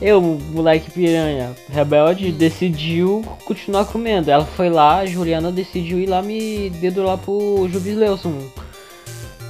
Eu, 0.00 0.20
moleque 0.20 0.90
piranha, 0.90 1.54
rebelde, 1.70 2.32
decidiu 2.32 3.22
continuar 3.44 3.84
comendo. 3.84 4.30
Ela 4.30 4.44
foi 4.44 4.68
lá, 4.68 4.98
a 4.98 5.06
Juliana 5.06 5.52
decidiu 5.52 5.98
ir 6.00 6.06
lá 6.06 6.22
me 6.22 6.70
dedurar 6.70 7.18
pro 7.18 7.68
Jubes 7.70 7.96
Leuson. 7.96 8.38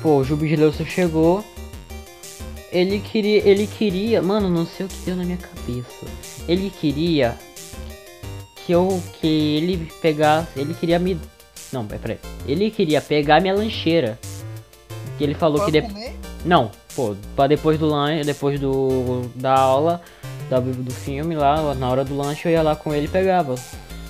Pô, 0.02 0.20
o 0.20 0.36
Leuson 0.36 0.84
chegou. 0.84 1.44
Ele 2.70 3.00
queria, 3.00 3.46
ele 3.46 3.66
queria, 3.66 4.22
mano, 4.22 4.48
não 4.48 4.66
sei 4.66 4.86
o 4.86 4.88
que 4.88 4.96
deu 5.04 5.16
na 5.16 5.24
minha 5.24 5.36
cabeça. 5.36 6.06
Ele 6.48 6.70
queria 6.70 7.36
que 8.56 8.72
eu, 8.72 9.02
que 9.20 9.26
ele 9.26 9.90
pegasse, 10.00 10.58
ele 10.58 10.74
queria 10.74 10.98
me, 10.98 11.18
não, 11.72 11.86
peraí, 11.86 12.18
ele 12.46 12.70
queria 12.70 13.00
pegar 13.00 13.40
minha 13.40 13.54
lancheira. 13.54 14.18
Que 15.22 15.26
ele 15.30 15.34
falou 15.34 15.58
que 15.64 15.70
Pode 15.70 15.80
depois 15.80 16.12
não, 16.44 16.70
pô, 16.96 17.14
pra 17.36 17.46
depois 17.46 17.78
do 17.78 17.86
lanche, 17.86 18.24
depois 18.24 18.58
do 18.58 19.30
da 19.36 19.54
aula, 19.54 20.02
da, 20.50 20.58
do 20.58 20.92
filme 20.92 21.36
lá, 21.36 21.72
na 21.76 21.88
hora 21.88 22.04
do 22.04 22.16
lanche 22.16 22.48
eu 22.48 22.52
ia 22.52 22.60
lá 22.62 22.74
com 22.74 22.92
ele 22.92 23.06
e 23.06 23.08
pegava. 23.08 23.54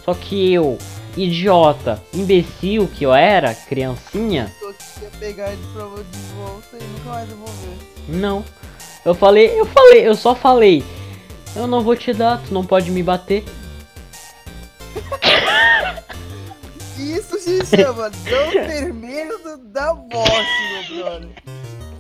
Só 0.03 0.15
que 0.15 0.51
eu, 0.55 0.79
idiota, 1.15 2.03
imbecil 2.15 2.89
que 2.89 3.05
eu 3.05 3.13
era, 3.13 3.55
criancinha, 3.55 4.51
Eu 4.63 4.73
queria 4.73 5.11
pegar 5.21 5.53
ele 5.53 5.63
pra 5.75 5.85
vo- 5.85 5.97
de 6.03 6.19
volta 6.35 6.77
e 6.81 6.85
nunca 6.85 7.11
mais 7.11 7.29
devolver. 7.29 7.77
não. 8.09 8.43
Eu 9.05 9.15
falei, 9.15 9.61
eu 9.61 9.67
falei, 9.67 10.09
eu 10.09 10.15
só 10.15 10.35
falei, 10.35 10.83
eu 11.57 11.67
não 11.67 11.83
vou 11.83 11.95
te 11.95 12.15
dar, 12.15 12.41
tu 12.47 12.55
não 12.55 12.65
pode 12.65 12.91
me 12.91 13.03
bater. 13.03 13.45
Isso 17.17 17.39
se 17.39 17.65
chama 17.77 18.09
não 18.11 18.51
ter 18.67 18.93
medo 18.93 19.59
da 19.59 19.95
morte, 19.95 20.89
meu 20.91 21.03
brother. 21.05 21.29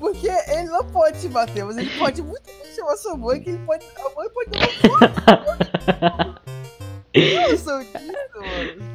Porque 0.00 0.28
ele 0.28 0.64
não 0.64 0.85
pode 0.87 1.21
te 1.21 1.28
bater, 1.28 1.64
mas 1.64 1.76
ele 1.76 1.90
pode 1.99 2.23
muito 2.23 2.42
bem 2.47 2.75
chamar 2.75 2.97
sua 2.97 3.16
mãe, 3.16 3.40
que 3.40 3.50
ele 3.50 3.59
pode. 3.64 3.85
A 3.97 4.11
mãe 4.16 4.28
pode 4.31 4.50
dar 4.50 4.59
uma 4.59 4.69
foto. 4.99 6.42
Nossa, 7.14 7.85
disso, 7.85 8.37
mano. 8.37 8.92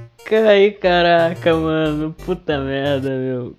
Ai, 0.50 0.72
caraca, 0.72 1.56
mano, 1.56 2.14
puta 2.26 2.60
merda, 2.60 3.10
meu. 3.10 3.56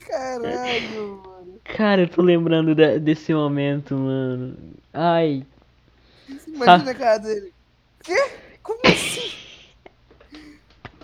Caralho, 0.00 1.22
mano. 1.24 1.60
Cara, 1.64 2.02
eu 2.02 2.08
tô 2.08 2.22
lembrando 2.22 2.74
de- 2.74 2.98
desse 3.00 3.32
momento, 3.34 3.94
mano. 3.96 4.56
Ai, 4.92 5.44
Imagina 6.46 6.90
a 6.92 6.94
cara 6.94 7.18
dele. 7.18 7.52
Quê? 8.04 8.16
Como 8.62 8.78
assim? 8.84 9.32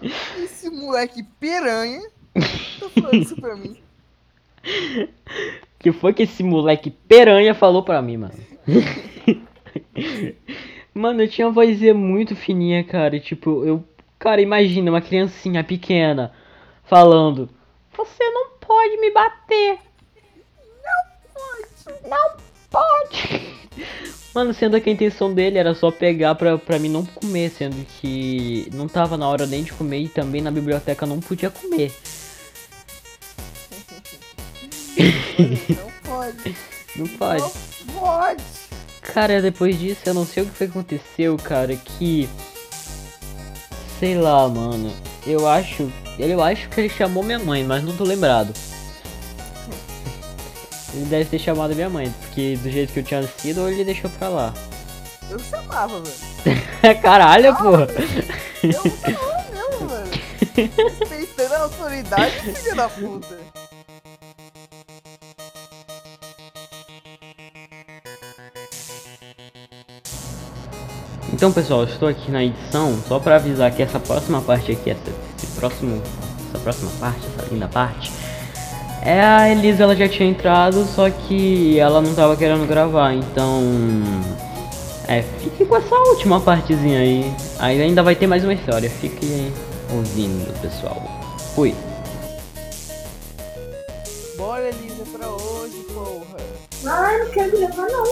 Esse 0.02 0.70
moleque 0.70 1.22
piranha 1.40 2.02
tá 2.34 2.88
falando 2.90 3.22
isso 3.22 3.36
pra 3.36 3.56
mim. 3.56 3.76
que 5.78 5.92
foi 5.92 6.12
que 6.12 6.24
esse 6.24 6.42
moleque 6.42 6.90
peranha 6.90 7.54
falou 7.54 7.82
pra 7.82 8.02
mim, 8.02 8.18
mano? 8.18 8.34
mano, 10.92 11.22
eu 11.22 11.28
tinha 11.28 11.46
uma 11.46 11.52
vozinha 11.52 11.94
muito 11.94 12.36
fininha, 12.36 12.84
cara. 12.84 13.18
Tipo, 13.18 13.64
eu. 13.64 13.84
Cara, 14.18 14.40
imagina 14.40 14.90
uma 14.90 15.00
criancinha 15.00 15.62
pequena 15.62 16.32
falando: 16.84 17.48
Você 17.96 18.28
não 18.30 18.50
pode 18.58 18.96
me 18.98 19.10
bater. 19.10 19.78
Não 22.08 22.36
pode. 22.70 23.56
Mano, 24.36 24.52
sendo 24.52 24.78
que 24.78 24.90
a 24.90 24.92
intenção 24.92 25.32
dele 25.32 25.56
era 25.56 25.74
só 25.74 25.90
pegar 25.90 26.34
pra, 26.34 26.58
pra 26.58 26.78
mim 26.78 26.90
não 26.90 27.06
comer, 27.06 27.48
sendo 27.48 27.86
que 27.86 28.68
não 28.74 28.86
tava 28.86 29.16
na 29.16 29.26
hora 29.26 29.46
nem 29.46 29.62
de 29.62 29.72
comer 29.72 30.00
e 30.00 30.08
também 30.10 30.42
na 30.42 30.50
biblioteca 30.50 31.06
não 31.06 31.20
podia 31.20 31.48
comer. 31.48 31.90
Não 35.70 35.90
pode. 36.04 36.56
Não 36.96 37.06
pode. 37.06 37.40
Não 37.40 37.94
pode. 37.94 38.42
Cara, 39.00 39.40
depois 39.40 39.78
disso 39.78 40.00
eu 40.04 40.14
não 40.14 40.26
sei 40.26 40.42
o 40.42 40.46
que 40.46 40.52
foi 40.52 40.66
que 40.66 40.70
aconteceu, 40.70 41.36
cara, 41.36 41.74
que. 41.74 42.28
Sei 43.98 44.16
lá, 44.16 44.46
mano. 44.48 44.92
Eu 45.26 45.48
acho. 45.48 45.90
Eu 46.18 46.42
acho 46.42 46.68
que 46.68 46.80
ele 46.80 46.88
chamou 46.90 47.22
minha 47.22 47.38
mãe, 47.38 47.64
mas 47.64 47.82
não 47.82 47.96
tô 47.96 48.04
lembrado. 48.04 48.52
Ele 50.96 51.04
deve 51.04 51.26
ter 51.26 51.38
chamado 51.38 51.74
minha 51.74 51.90
mãe, 51.90 52.10
porque 52.22 52.56
do 52.56 52.70
jeito 52.70 52.90
que 52.90 53.00
eu 53.00 53.04
tinha 53.04 53.22
sido, 53.22 53.60
ou 53.60 53.68
ele 53.68 53.84
deixou 53.84 54.08
pra 54.10 54.28
lá. 54.28 54.54
Eu 55.30 55.38
chamava, 55.38 56.00
velho. 56.00 56.62
Caralho, 57.02 57.54
porra. 57.56 57.86
Eu 58.62 58.72
chamava 58.72 59.44
mesmo, 59.52 59.88
velho. 59.88 60.72
Respeitando 60.98 61.54
a 61.54 61.58
autoridade, 61.58 62.40
filha 62.40 62.74
da 62.74 62.88
puta. 62.88 63.36
Então, 71.30 71.52
pessoal, 71.52 71.80
eu 71.80 71.88
estou 71.88 72.08
aqui 72.08 72.30
na 72.30 72.42
edição 72.42 72.98
só 73.06 73.18
pra 73.18 73.36
avisar 73.36 73.70
que 73.70 73.82
essa 73.82 74.00
próxima 74.00 74.40
parte 74.40 74.72
aqui, 74.72 74.88
essa, 74.88 75.12
esse 75.36 75.46
próximo, 75.48 76.02
essa 76.48 76.58
próxima 76.60 76.90
parte, 76.98 77.20
essa 77.26 77.52
linda 77.52 77.68
parte, 77.68 78.10
é 79.06 79.20
a 79.20 79.48
Elisa, 79.48 79.84
ela 79.84 79.94
já 79.94 80.08
tinha 80.08 80.28
entrado, 80.28 80.84
só 80.84 81.08
que 81.08 81.78
ela 81.78 82.00
não 82.00 82.12
tava 82.12 82.36
querendo 82.36 82.66
gravar, 82.66 83.14
então, 83.14 83.62
é, 85.06 85.22
fique 85.22 85.64
com 85.64 85.76
essa 85.76 85.94
última 85.94 86.40
partezinha 86.40 86.98
aí. 86.98 87.32
Aí 87.60 87.80
ainda 87.80 88.02
vai 88.02 88.16
ter 88.16 88.26
mais 88.26 88.42
uma 88.42 88.52
história, 88.52 88.90
fique 88.90 89.52
ouvindo, 89.94 90.52
pessoal. 90.60 91.00
Fui. 91.54 91.72
Bora, 94.36 94.68
Elisa, 94.68 95.04
pra 95.16 95.28
hoje, 95.28 95.86
porra. 95.94 96.38
Ai, 96.84 97.18
não 97.18 97.30
quero 97.30 97.58
gravar 97.58 97.86
não. 97.86 98.04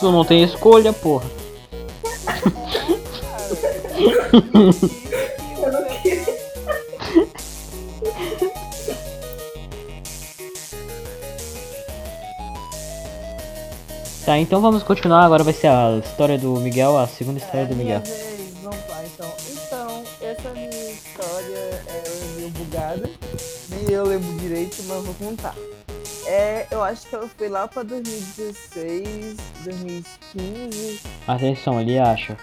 Tu 0.00 0.10
não 0.12 0.24
tem 0.24 0.42
escolha, 0.42 0.92
porra. 0.92 1.30
Tá, 14.26 14.36
então 14.38 14.60
vamos 14.60 14.82
continuar, 14.82 15.24
agora 15.24 15.44
vai 15.44 15.52
ser 15.52 15.68
a 15.68 16.00
história 16.04 16.36
do 16.36 16.56
Miguel, 16.56 16.98
a 16.98 17.06
segunda 17.06 17.38
história 17.38 17.64
do 17.64 17.76
minha 17.76 18.00
Miguel. 18.00 18.12
vez, 18.12 18.54
vamos 18.60 18.88
lá 18.88 19.04
então. 19.04 19.32
Então, 19.52 20.04
essa 20.20 20.50
minha 20.50 20.90
história 20.90 21.84
é 21.86 22.02
meio 22.34 22.50
bugada. 22.50 23.08
Nem 23.70 23.88
eu 23.88 24.04
lembro 24.04 24.32
direito, 24.40 24.82
mas 24.88 25.04
vou 25.04 25.14
contar. 25.14 25.54
É, 26.26 26.66
eu 26.72 26.82
acho 26.82 27.06
que 27.06 27.14
ela 27.14 27.28
foi 27.38 27.48
lá 27.48 27.68
pra 27.68 27.84
2016, 27.84 29.36
2015. 29.62 31.00
Atenção, 31.28 31.80
ele 31.80 31.96
acha. 31.96 32.36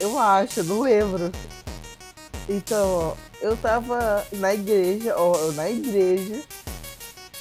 Eu 0.00 0.18
acho, 0.18 0.60
eu 0.60 0.64
não 0.64 0.80
lembro. 0.80 1.30
Então, 2.48 2.88
ó, 2.88 3.14
eu 3.42 3.54
tava 3.58 4.24
na 4.32 4.54
igreja, 4.54 5.14
ó, 5.18 5.52
na 5.52 5.68
igreja. 5.68 6.40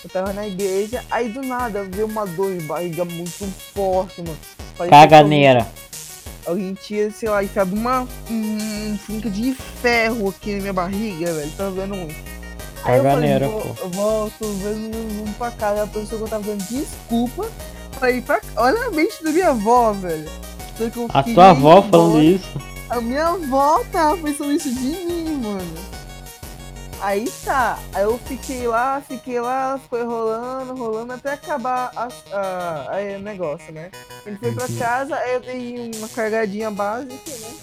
Eu 0.07 0.09
tava 0.09 0.31
na 0.31 0.47
igreja, 0.47 1.03
aí 1.11 1.27
do 1.27 1.41
nada 1.41 1.83
veio 1.83 2.07
uma 2.07 2.25
dor 2.25 2.55
de 2.55 2.63
barriga 2.63 3.03
muito 3.03 3.45
forte, 3.73 4.21
mano. 4.21 4.37
Parecia 4.77 4.97
Caganeira. 4.97 5.67
Alguém 6.45 6.73
tinha, 6.75 7.11
sei 7.11 7.27
lá, 7.27 7.43
enfiado 7.43 7.75
uma 7.75 8.07
um 8.31 8.97
finca 9.05 9.29
de 9.29 9.53
ferro 9.53 10.29
aqui 10.29 10.55
na 10.55 10.61
minha 10.61 10.71
barriga, 10.71 11.33
velho. 11.33 11.51
Tá 11.57 11.69
vendo 11.69 11.93
muito. 11.93 12.15
Aí 12.85 12.97
eu 12.97 13.03
falei, 13.03 13.03
Caganeira, 13.03 13.49
pô. 13.49 13.83
eu 13.83 13.89
volto, 13.89 14.45
vamos, 14.45 15.35
pra 15.37 15.51
casa. 15.51 15.83
A 15.83 15.87
pessoa 15.87 16.19
que 16.19 16.23
eu 16.23 16.29
tava 16.29 16.43
dando 16.43 16.63
desculpa 16.63 17.45
pra 17.99 18.09
ir 18.09 18.21
pra 18.21 18.39
Olha 18.55 18.85
a 18.85 18.91
mente 18.91 19.21
da 19.21 19.31
minha 19.31 19.49
avó, 19.49 19.91
velho. 19.91 20.29
A 21.13 21.23
tua 21.23 21.49
avó 21.49 21.81
falando 21.81 22.21
isso. 22.21 22.61
A 22.89 23.01
minha 23.01 23.27
avó 23.27 23.83
tava 23.91 24.15
pensando 24.15 24.53
isso 24.53 24.73
de 24.73 24.79
mim, 24.79 25.41
mano. 25.43 25.96
Aí 26.99 27.29
tá, 27.45 27.77
aí 27.93 28.03
eu 28.03 28.17
fiquei 28.25 28.67
lá, 28.67 29.01
fiquei 29.07 29.39
lá, 29.39 29.79
foi 29.89 30.03
rolando, 30.03 30.73
rolando 30.75 31.13
até 31.13 31.33
acabar 31.33 31.91
o 33.17 33.19
negócio, 33.21 33.71
né? 33.71 33.91
Ele 34.25 34.37
foi 34.37 34.51
pra 34.51 34.67
casa, 34.79 35.15
aí 35.15 35.33
eu 35.35 35.39
dei 35.41 35.91
uma 35.97 36.09
cargadinha 36.09 36.71
básica, 36.71 37.31
né? 37.31 37.53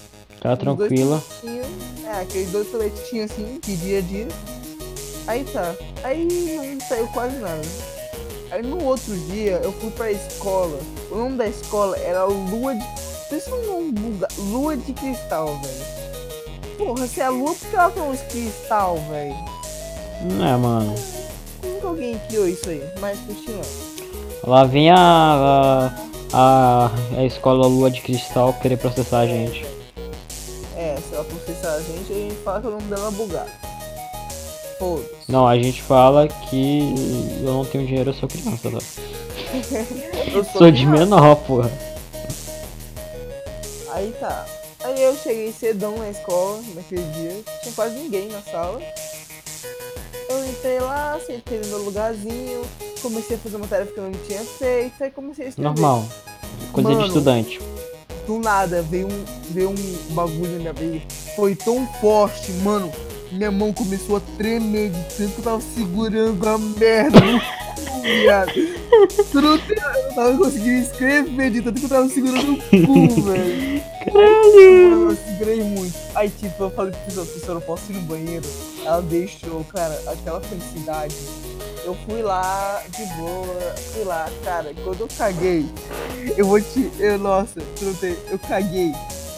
Tá 0.40 0.56
tranquila. 0.76 1.22
É, 2.06 2.20
aqueles 2.20 2.50
dois 2.50 2.70
toletinhos 2.70 3.30
assim, 3.32 3.58
de 3.62 3.76
dia 3.76 3.98
a 3.98 4.02
dia. 4.02 4.28
Aí 5.26 5.44
tá. 5.44 5.74
Aí 6.04 6.26
não 6.78 6.86
saiu 6.86 7.06
quase 7.08 7.36
nada. 7.38 7.62
Aí 8.50 8.62
no 8.62 8.84
outro 8.84 9.16
dia 9.30 9.60
eu 9.64 9.72
fui 9.72 9.90
pra 9.90 10.12
escola. 10.12 10.78
O 11.10 11.16
nome 11.16 11.36
da 11.38 11.46
escola 11.48 11.96
era 11.98 12.24
Lua 12.24 12.74
de. 12.74 12.84
Pensa 13.30 13.50
num 13.50 13.90
buga- 13.90 14.28
Lua 14.36 14.76
de 14.76 14.92
Cristal, 14.92 15.46
velho. 15.60 16.03
Porra, 16.76 17.06
se 17.06 17.20
é 17.20 17.24
a 17.24 17.30
lua, 17.30 17.54
por 17.54 17.68
que 17.68 17.76
ela 17.76 17.90
tem 17.90 18.02
uns 18.02 18.20
cristal, 18.22 18.98
velho? 19.10 19.34
Não 20.22 20.46
é, 20.46 20.56
mano. 20.56 20.94
Como 21.60 21.80
que 21.80 21.86
alguém 21.86 22.18
criou 22.28 22.48
isso 22.48 22.68
aí? 22.68 22.82
Mas 23.00 23.18
continua. 23.20 23.62
Lá 24.46 24.64
vem 24.64 24.90
a, 24.90 25.90
a, 26.32 26.90
a, 27.16 27.24
escola 27.24 27.66
Lua 27.66 27.90
de 27.90 28.00
Cristal 28.02 28.52
querer 28.54 28.76
processar 28.76 29.20
a 29.20 29.26
gente. 29.26 29.64
É, 30.76 30.96
se 30.96 31.14
ela 31.14 31.24
processar 31.24 31.74
a 31.74 31.80
gente, 31.80 32.12
a 32.12 32.14
gente 32.14 32.34
fala 32.44 32.60
que 32.60 32.66
o 32.66 32.70
nome 32.70 32.82
dela 32.84 33.08
é 33.08 33.10
bugado. 33.10 33.50
Foda-se. 34.78 35.14
Não, 35.28 35.46
a 35.46 35.56
gente 35.56 35.80
fala 35.82 36.28
que 36.28 36.94
eu 37.40 37.52
não 37.52 37.64
tenho 37.64 37.86
dinheiro, 37.86 38.10
eu 38.10 38.14
sou 38.14 38.28
criança, 38.28 38.70
tá? 38.70 38.78
Eu 40.34 40.44
Sou 40.44 40.70
de 40.70 40.84
criança. 40.84 41.04
menor, 41.04 41.36
porra. 41.36 41.70
Aí 43.92 44.12
tá. 44.18 44.44
Aí 44.94 45.02
eu 45.02 45.16
cheguei 45.16 45.52
cedão 45.52 45.98
na 45.98 46.08
escola 46.08 46.62
naquele 46.72 47.02
dia, 47.02 47.42
tinha 47.62 47.74
quase 47.74 47.96
ninguém 47.96 48.28
na 48.28 48.40
sala. 48.42 48.80
Eu 50.30 50.46
entrei 50.46 50.78
lá, 50.78 51.18
sentei 51.26 51.58
no 51.58 51.66
meu 51.66 51.78
lugarzinho, 51.82 52.62
comecei 53.02 53.34
a 53.34 53.38
fazer 53.40 53.56
uma 53.56 53.66
tarefa 53.66 53.90
que 53.90 53.98
eu 53.98 54.04
não 54.04 54.12
tinha 54.12 54.38
feito, 54.44 55.02
aí 55.02 55.10
comecei 55.10 55.46
a 55.46 55.48
escrever. 55.48 55.68
Normal. 55.68 56.04
Coisa 56.72 56.90
de 56.90 56.94
Mano. 56.94 57.08
estudante. 57.08 57.60
Do 58.24 58.38
nada 58.38 58.82
veio 58.82 59.08
um, 59.08 59.24
veio 59.50 59.70
um 59.70 60.14
bagulho 60.14 60.52
na 60.52 60.58
minha 60.58 60.72
barriga. 60.72 61.04
Foi 61.34 61.56
tão 61.56 61.84
forte, 62.00 62.52
mano. 62.62 62.92
Minha 63.32 63.50
mão 63.50 63.72
começou 63.72 64.18
a 64.18 64.20
tremer 64.36 64.90
de 64.90 65.02
tanto 65.16 65.32
que 65.32 65.38
eu 65.40 65.44
tava 65.44 65.60
segurando 65.60 66.48
a 66.48 66.56
merda 66.56 67.18
viado. 68.04 68.52
Eu 69.34 69.42
não 69.42 69.58
tava 70.14 70.38
conseguindo 70.38 70.82
escrever 70.82 71.50
de 71.50 71.62
tanto 71.62 71.80
que 71.80 71.86
eu 71.86 71.88
tava 71.88 72.08
segurando 72.08 72.52
o 72.52 72.58
cu, 72.58 73.22
velho. 73.22 73.73
Mano, 74.12 75.10
eu 75.10 75.16
segurei 75.16 75.62
muito. 75.62 75.94
Aí, 76.14 76.28
tipo, 76.30 76.64
eu 76.64 76.70
falei 76.70 76.92
pro 76.92 77.00
professor, 77.00 77.26
professor, 77.26 77.52
eu 77.56 77.60
posso 77.60 77.90
ir 77.92 77.94
no 77.96 78.00
banheiro? 78.02 78.44
Ela 78.84 79.02
deixou, 79.02 79.64
cara, 79.64 80.00
aquela 80.06 80.40
felicidade. 80.40 81.14
Eu 81.84 81.94
fui 82.08 82.22
lá, 82.22 82.82
de 82.88 83.04
boa, 83.16 83.74
fui 83.92 84.04
lá, 84.04 84.26
cara, 84.42 84.72
quando 84.82 85.00
eu 85.00 85.08
caguei, 85.18 85.66
eu 86.36 86.46
vou 86.46 86.60
te. 86.60 86.90
Eu, 86.98 87.18
nossa, 87.18 87.60
tem. 88.00 88.16
Eu 88.30 88.38
caguei. 88.38 88.92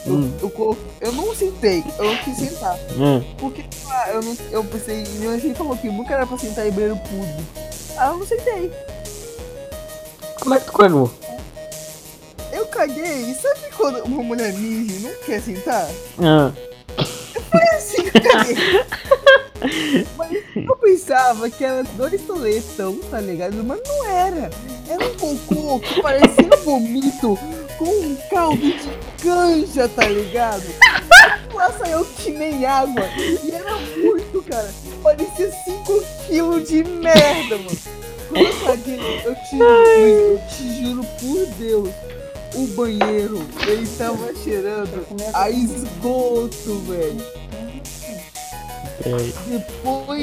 Eu, 0.07 0.13
Hum. 0.15 0.33
eu, 0.41 0.49
colo- 0.51 0.79
eu 1.01 1.11
não 1.11 1.35
sentei, 1.35 1.83
eu 1.99 2.05
não 2.05 2.17
quis 2.19 2.37
sentar. 2.37 2.79
Hum. 2.97 3.25
Porque 3.39 3.65
ah, 3.91 4.11
eu, 4.11 4.23
não, 4.23 4.37
eu 4.53 4.63
pensei, 4.63 5.03
minha 5.19 5.31
mãe 5.33 5.55
falou 5.55 5.77
que 5.77 5.89
nunca 5.89 6.15
era 6.15 6.25
pra 6.25 6.39
sentar 6.39 6.65
em 6.65 6.71
banheiro 6.71 6.97
público. 6.99 7.43
Aí 7.97 8.09
eu 8.11 8.17
não 8.19 8.25
sentei. 8.27 8.71
Como 10.41 10.55
é 10.55 10.61
que 10.61 10.67
tu 10.67 10.73
cagou? 10.75 11.11
Eu 12.67 12.71
caguei, 12.71 13.33
sabe 13.35 13.61
quando 13.77 14.03
uma 14.05 14.25
mulher 14.25 14.53
mija 14.55 15.09
não 15.09 15.17
quer 15.25 15.41
sentar? 15.41 15.89
Ah, 16.19 16.51
É 16.99 17.77
assim 17.77 18.03
que 18.11 18.19
eu 18.19 18.23
caguei. 18.23 18.57
Mas 20.19 20.33
Eu 20.57 20.77
pensava 20.77 21.49
que 21.49 21.65
era 21.65 21.85
dois 21.97 22.21
toletão, 22.23 22.97
tá 23.09 23.21
ligado? 23.21 23.63
Mas 23.63 23.81
não 23.87 24.05
era. 24.11 24.51
Era 24.89 25.05
um 25.07 25.15
cocô 25.15 25.79
que 25.79 26.03
parecia 26.03 26.57
vomito 26.65 27.39
com 27.79 27.85
um 27.85 28.17
caldo 28.31 28.57
de 28.61 28.91
canja, 29.23 29.89
tá 29.89 30.09
ligado? 30.09 30.65
Lá 31.55 31.73
saiu 31.73 32.05
que 32.05 32.33
nem 32.33 32.67
água. 32.67 33.05
E 33.17 33.51
era 33.53 33.77
muito, 33.97 34.43
cara. 34.43 34.75
Parecia 35.05 35.53
5 35.65 36.05
quilos 36.27 36.69
de 36.69 36.83
merda, 36.83 37.59
mano. 37.59 37.79
Quando 38.29 38.45
eu 38.45 38.61
caguei, 38.67 39.23
eu 39.25 39.35
te, 39.37 39.57
eu 39.57 40.41
te 40.51 40.83
juro 40.83 41.05
por 41.21 41.47
Deus. 41.59 41.91
O 42.57 42.67
banheiro, 42.69 43.47
ele 43.67 43.87
tava 43.99 44.35
cheirando 44.35 45.07
a 45.35 45.51
esgoto, 45.51 46.79
velho. 46.89 47.23
Peraí. 49.03 49.35
Depois, 49.47 50.23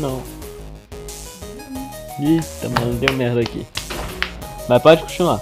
Não. 0.00 0.22
Eita, 2.20 2.68
mano, 2.68 2.94
deu 2.94 3.12
merda 3.14 3.40
aqui. 3.40 3.66
Mas 4.68 4.80
pode 4.80 5.02
continuar. 5.02 5.40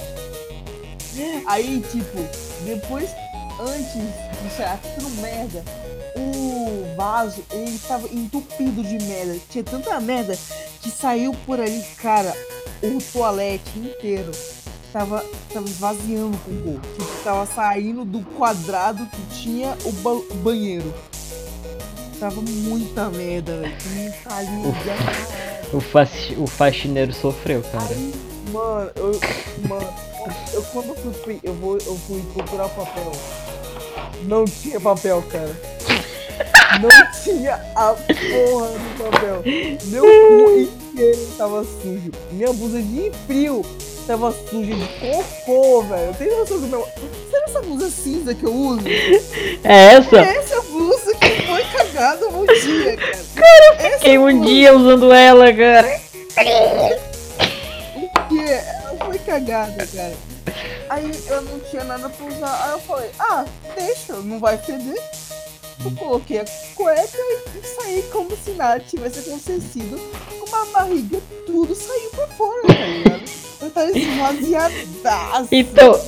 Aí, 1.47 1.85
tipo, 1.93 2.19
depois, 2.65 3.11
antes 3.61 3.93
de 3.93 4.57
cheirar 4.57 4.81
tudo 4.95 5.11
merda, 5.21 5.63
o 6.17 6.97
vaso, 6.97 7.45
ele 7.53 7.79
tava 7.87 8.09
entupido 8.09 8.83
de 8.83 8.99
merda. 9.05 9.37
Tinha 9.51 9.63
tanta 9.63 10.01
merda 10.01 10.35
que 10.81 10.91
saiu 10.91 11.35
por 11.45 11.61
ali, 11.61 11.85
cara, 11.99 12.35
o 12.83 12.99
toalete 13.13 13.79
inteiro. 13.79 14.33
Tava, 14.95 15.25
tava 15.53 15.67
esvaziando 15.69 16.39
com 16.45 16.53
o 16.53 16.81
Tipo, 16.81 17.25
tava 17.25 17.45
saindo 17.47 18.05
do 18.05 18.21
quadrado 18.37 19.05
que 19.07 19.43
tinha 19.43 19.77
o, 19.85 19.91
ba- 19.91 20.11
o 20.13 20.35
banheiro. 20.37 20.95
Tava 22.21 22.41
muita 22.41 23.11
merda, 23.11 23.57
velho. 23.57 23.75
Muita 23.93 24.43
linda. 24.43 24.69
O, 25.73 25.81
faxi- 25.81 26.37
o 26.39 26.47
faxineiro 26.47 27.13
sofreu, 27.13 27.61
cara. 27.73 27.89
Aí, 27.91 28.15
mano, 28.53 28.89
eu. 28.95 29.21
Mano, 29.69 29.95
eu 30.53 30.63
quando 30.63 30.95
fui, 30.95 31.13
fui- 31.13 31.41
eu, 31.43 31.55
vou, 31.55 31.77
eu 31.77 31.97
fui 32.07 32.23
procurar 32.33 32.69
papel. 32.69 33.11
Não 34.23 34.45
tinha 34.45 34.81
papel, 34.81 35.21
cara. 35.29 35.61
Não 36.81 37.23
tinha 37.25 37.55
a 37.75 37.95
porra 37.95 38.69
do 38.69 39.11
papel. 39.11 39.43
Meu 39.87 40.05
cu 40.05 40.61
inteiro 40.61 41.29
tava 41.37 41.65
sujo. 41.65 42.13
Minha 42.31 42.53
blusa 42.53 42.81
de 42.81 43.11
frio 43.27 43.63
tava 44.07 44.33
suja 44.33 44.75
de 44.75 44.89
cocô, 45.01 45.83
velho. 45.83 46.15
Tem 46.15 46.31
noção 46.31 46.61
do 46.61 46.67
meu. 46.67 46.87
Sabe 47.31 47.45
essa 47.47 47.63
blusa 47.63 47.91
cinza 47.91 48.35
que 48.35 48.45
eu 48.45 48.53
uso? 48.53 48.83
É 49.65 49.95
essa? 49.95 50.17
É 50.21 50.37
essa 50.37 50.61
blusa 50.63 51.15
que 51.17 51.47
foi 51.47 51.65
cagada 51.65 52.29
um 52.29 52.47
dia, 52.47 52.97
cara. 52.97 53.25
Cara, 53.35 53.93
Fiquei 53.99 54.19
um 54.19 54.41
dia 54.41 54.77
usando 54.77 55.13
ela, 55.13 55.53
cara. 55.53 56.01
Porque 57.95 58.41
ela 58.41 59.05
foi 59.07 59.19
cagada, 59.19 59.87
cara. 59.87 60.15
Aí 60.91 61.11
eu 61.29 61.43
não 61.43 61.61
tinha 61.61 61.85
nada 61.85 62.09
pra 62.09 62.27
usar. 62.27 62.65
Aí 62.65 62.73
eu 62.73 62.81
falei, 62.81 63.11
ah, 63.19 63.45
deixa, 63.75 64.13
não 64.15 64.39
vai 64.39 64.59
feder. 64.59 65.03
Eu 65.85 65.91
coloquei 65.97 66.39
a 66.39 66.45
cueca 66.75 67.19
e 67.19 67.67
saí 67.67 68.03
como 68.13 68.37
se 68.37 68.53
nada 68.53 68.81
tivesse 68.81 69.19
acontecido. 69.21 69.99
Com 70.39 70.47
uma 70.47 70.67
barriga, 70.67 71.21
tudo 71.47 71.75
saiu 71.75 72.11
pra 72.11 72.27
fora, 72.29 72.63
tá 72.67 72.87
ligado? 72.87 73.24
Esvaziadaço. 73.95 75.49
Então, 75.51 76.01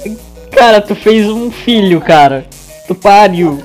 cara, 0.50 0.80
tu 0.80 0.94
fez 0.94 1.26
um 1.26 1.50
filho, 1.50 2.00
cara. 2.00 2.46
Tu 2.86 2.94
pariu. 2.94 3.64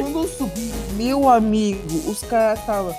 Quando 0.00 0.18
eu 0.18 0.28
subi, 0.28 0.72
meu 0.96 1.28
amigo, 1.28 2.10
os 2.10 2.20
caras 2.22 2.64
tava. 2.66 2.94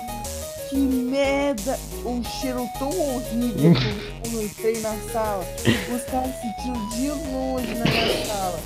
Que 0.70 0.76
merda! 0.76 1.78
Um 2.04 2.24
cheiro 2.24 2.66
tão 2.78 2.88
horrível 2.88 3.74
quando 4.22 4.34
eu 4.34 4.42
entrei 4.42 4.80
na 4.80 4.96
sala. 5.12 5.46
Os 5.94 6.02
caras 6.04 6.30
sentiram 6.40 6.88
de 6.88 7.10
longe 7.30 7.74
na 7.74 7.84
minha 7.84 8.26
sala. 8.26 8.58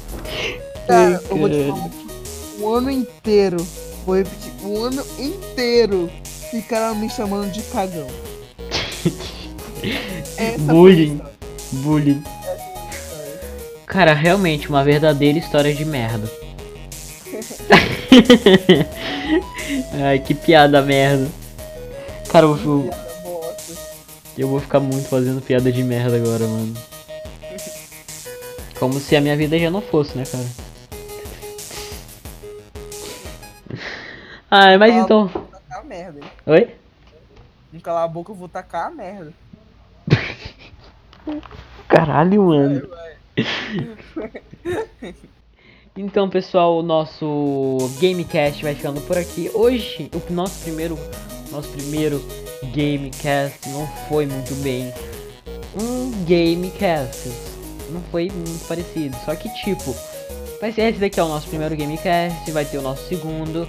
Cara, 0.86 1.20
eu 1.28 1.36
vou 1.36 1.48
te 1.48 1.68
falar. 1.68 1.90
O 2.60 2.74
ano 2.74 2.90
inteiro, 2.90 3.56
vou 4.06 4.16
repetir, 4.16 4.52
o 4.62 4.84
ano 4.84 5.04
inteiro 5.18 6.08
ficaram 6.50 6.94
me 6.94 7.10
chamando 7.10 7.50
de 7.50 7.62
cagão. 7.64 8.06
Essa 10.36 10.58
Bullying. 10.58 11.14
história. 11.14 11.36
Bullying. 11.72 12.24
Cara, 13.86 14.12
realmente, 14.12 14.68
uma 14.68 14.84
verdadeira 14.84 15.38
história 15.38 15.74
de 15.74 15.84
merda. 15.84 16.30
Ai, 20.04 20.18
que 20.18 20.34
piada 20.34 20.82
merda. 20.82 21.28
Cara, 22.28 22.46
eu 22.46 22.54
vou, 22.54 22.90
eu 24.36 24.48
vou 24.48 24.60
ficar 24.60 24.80
muito 24.80 25.08
fazendo 25.08 25.40
piada 25.40 25.70
de 25.72 25.82
merda 25.82 26.16
agora, 26.16 26.46
mano. 26.46 26.74
Como 28.78 29.00
se 29.00 29.16
a 29.16 29.20
minha 29.20 29.36
vida 29.36 29.58
já 29.58 29.70
não 29.70 29.80
fosse, 29.80 30.16
né, 30.16 30.24
cara? 30.30 30.46
Ah, 34.50 34.78
mas 34.78 34.94
então. 34.94 35.28
Vou 35.28 35.42
tacar 35.42 35.80
a 35.80 35.84
merda, 35.84 36.20
hein? 36.20 36.30
Oi? 36.46 36.74
Não 37.72 37.80
calar 37.80 38.04
a 38.04 38.08
boca, 38.08 38.32
eu 38.32 38.36
vou 38.36 38.48
tacar 38.48 38.86
a 38.86 38.90
merda. 38.90 39.32
Caralho, 41.88 42.42
mano. 42.44 42.88
Então, 45.98 46.28
pessoal, 46.28 46.78
o 46.78 46.82
nosso 46.82 47.78
Gamecast 47.98 48.62
vai 48.62 48.74
ficando 48.74 49.00
por 49.00 49.16
aqui. 49.16 49.50
Hoje, 49.54 50.10
o 50.12 50.30
nosso 50.30 50.62
primeiro, 50.62 50.98
nosso 51.50 51.70
primeiro 51.70 52.22
Gamecast 52.64 53.66
não 53.70 53.86
foi 54.06 54.26
muito 54.26 54.54
bem 54.62 54.92
um 55.74 56.10
Gamecast. 56.24 57.30
Não 57.90 58.02
foi 58.10 58.30
muito 58.30 58.68
parecido. 58.68 59.16
Só 59.24 59.34
que, 59.34 59.48
tipo, 59.54 59.96
vai 60.60 60.70
ser 60.70 60.82
esse 60.82 60.98
daqui 60.98 61.18
é 61.18 61.22
o 61.22 61.28
nosso 61.28 61.48
primeiro 61.48 61.74
Gamecast, 61.74 62.50
vai 62.50 62.66
ter 62.66 62.76
o 62.76 62.82
nosso 62.82 63.08
segundo. 63.08 63.66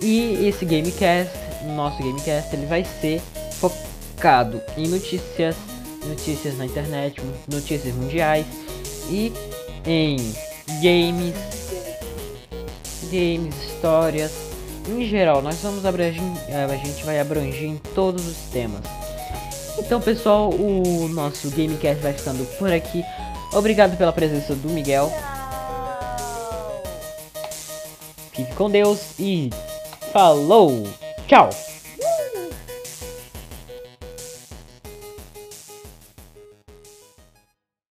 E 0.00 0.46
esse 0.46 0.64
Gamecast, 0.64 1.36
nosso 1.76 1.98
Gamecast, 1.98 2.54
ele 2.56 2.64
vai 2.64 2.82
ser 2.84 3.20
focado 3.60 4.60
em 4.74 4.88
notícias, 4.88 5.54
notícias 6.06 6.56
na 6.56 6.66
internet, 6.66 7.20
notícias 7.48 7.94
mundiais 7.94 8.46
e 9.10 9.32
em 9.86 10.16
games, 10.82 11.34
games, 13.10 13.54
histórias, 13.64 14.32
em 14.88 15.06
geral, 15.06 15.42
nós 15.42 15.56
vamos 15.62 15.84
abranger, 15.84 16.22
eh, 16.48 16.64
a 16.64 16.76
gente 16.76 17.04
vai 17.04 17.20
abranger 17.20 17.64
em 17.64 17.76
todos 17.94 18.26
os 18.26 18.36
temas. 18.50 18.80
Então, 19.78 20.00
pessoal, 20.00 20.50
o 20.50 21.08
nosso 21.08 21.50
Gamecast 21.50 22.02
vai 22.02 22.12
ficando 22.12 22.44
por 22.58 22.72
aqui. 22.72 23.04
Obrigado 23.52 23.96
pela 23.96 24.12
presença 24.12 24.54
do 24.54 24.68
Miguel. 24.68 25.12
Fique 28.32 28.54
com 28.54 28.70
Deus 28.70 29.00
e 29.18 29.50
falou! 30.12 30.84
Tchau! 31.26 31.67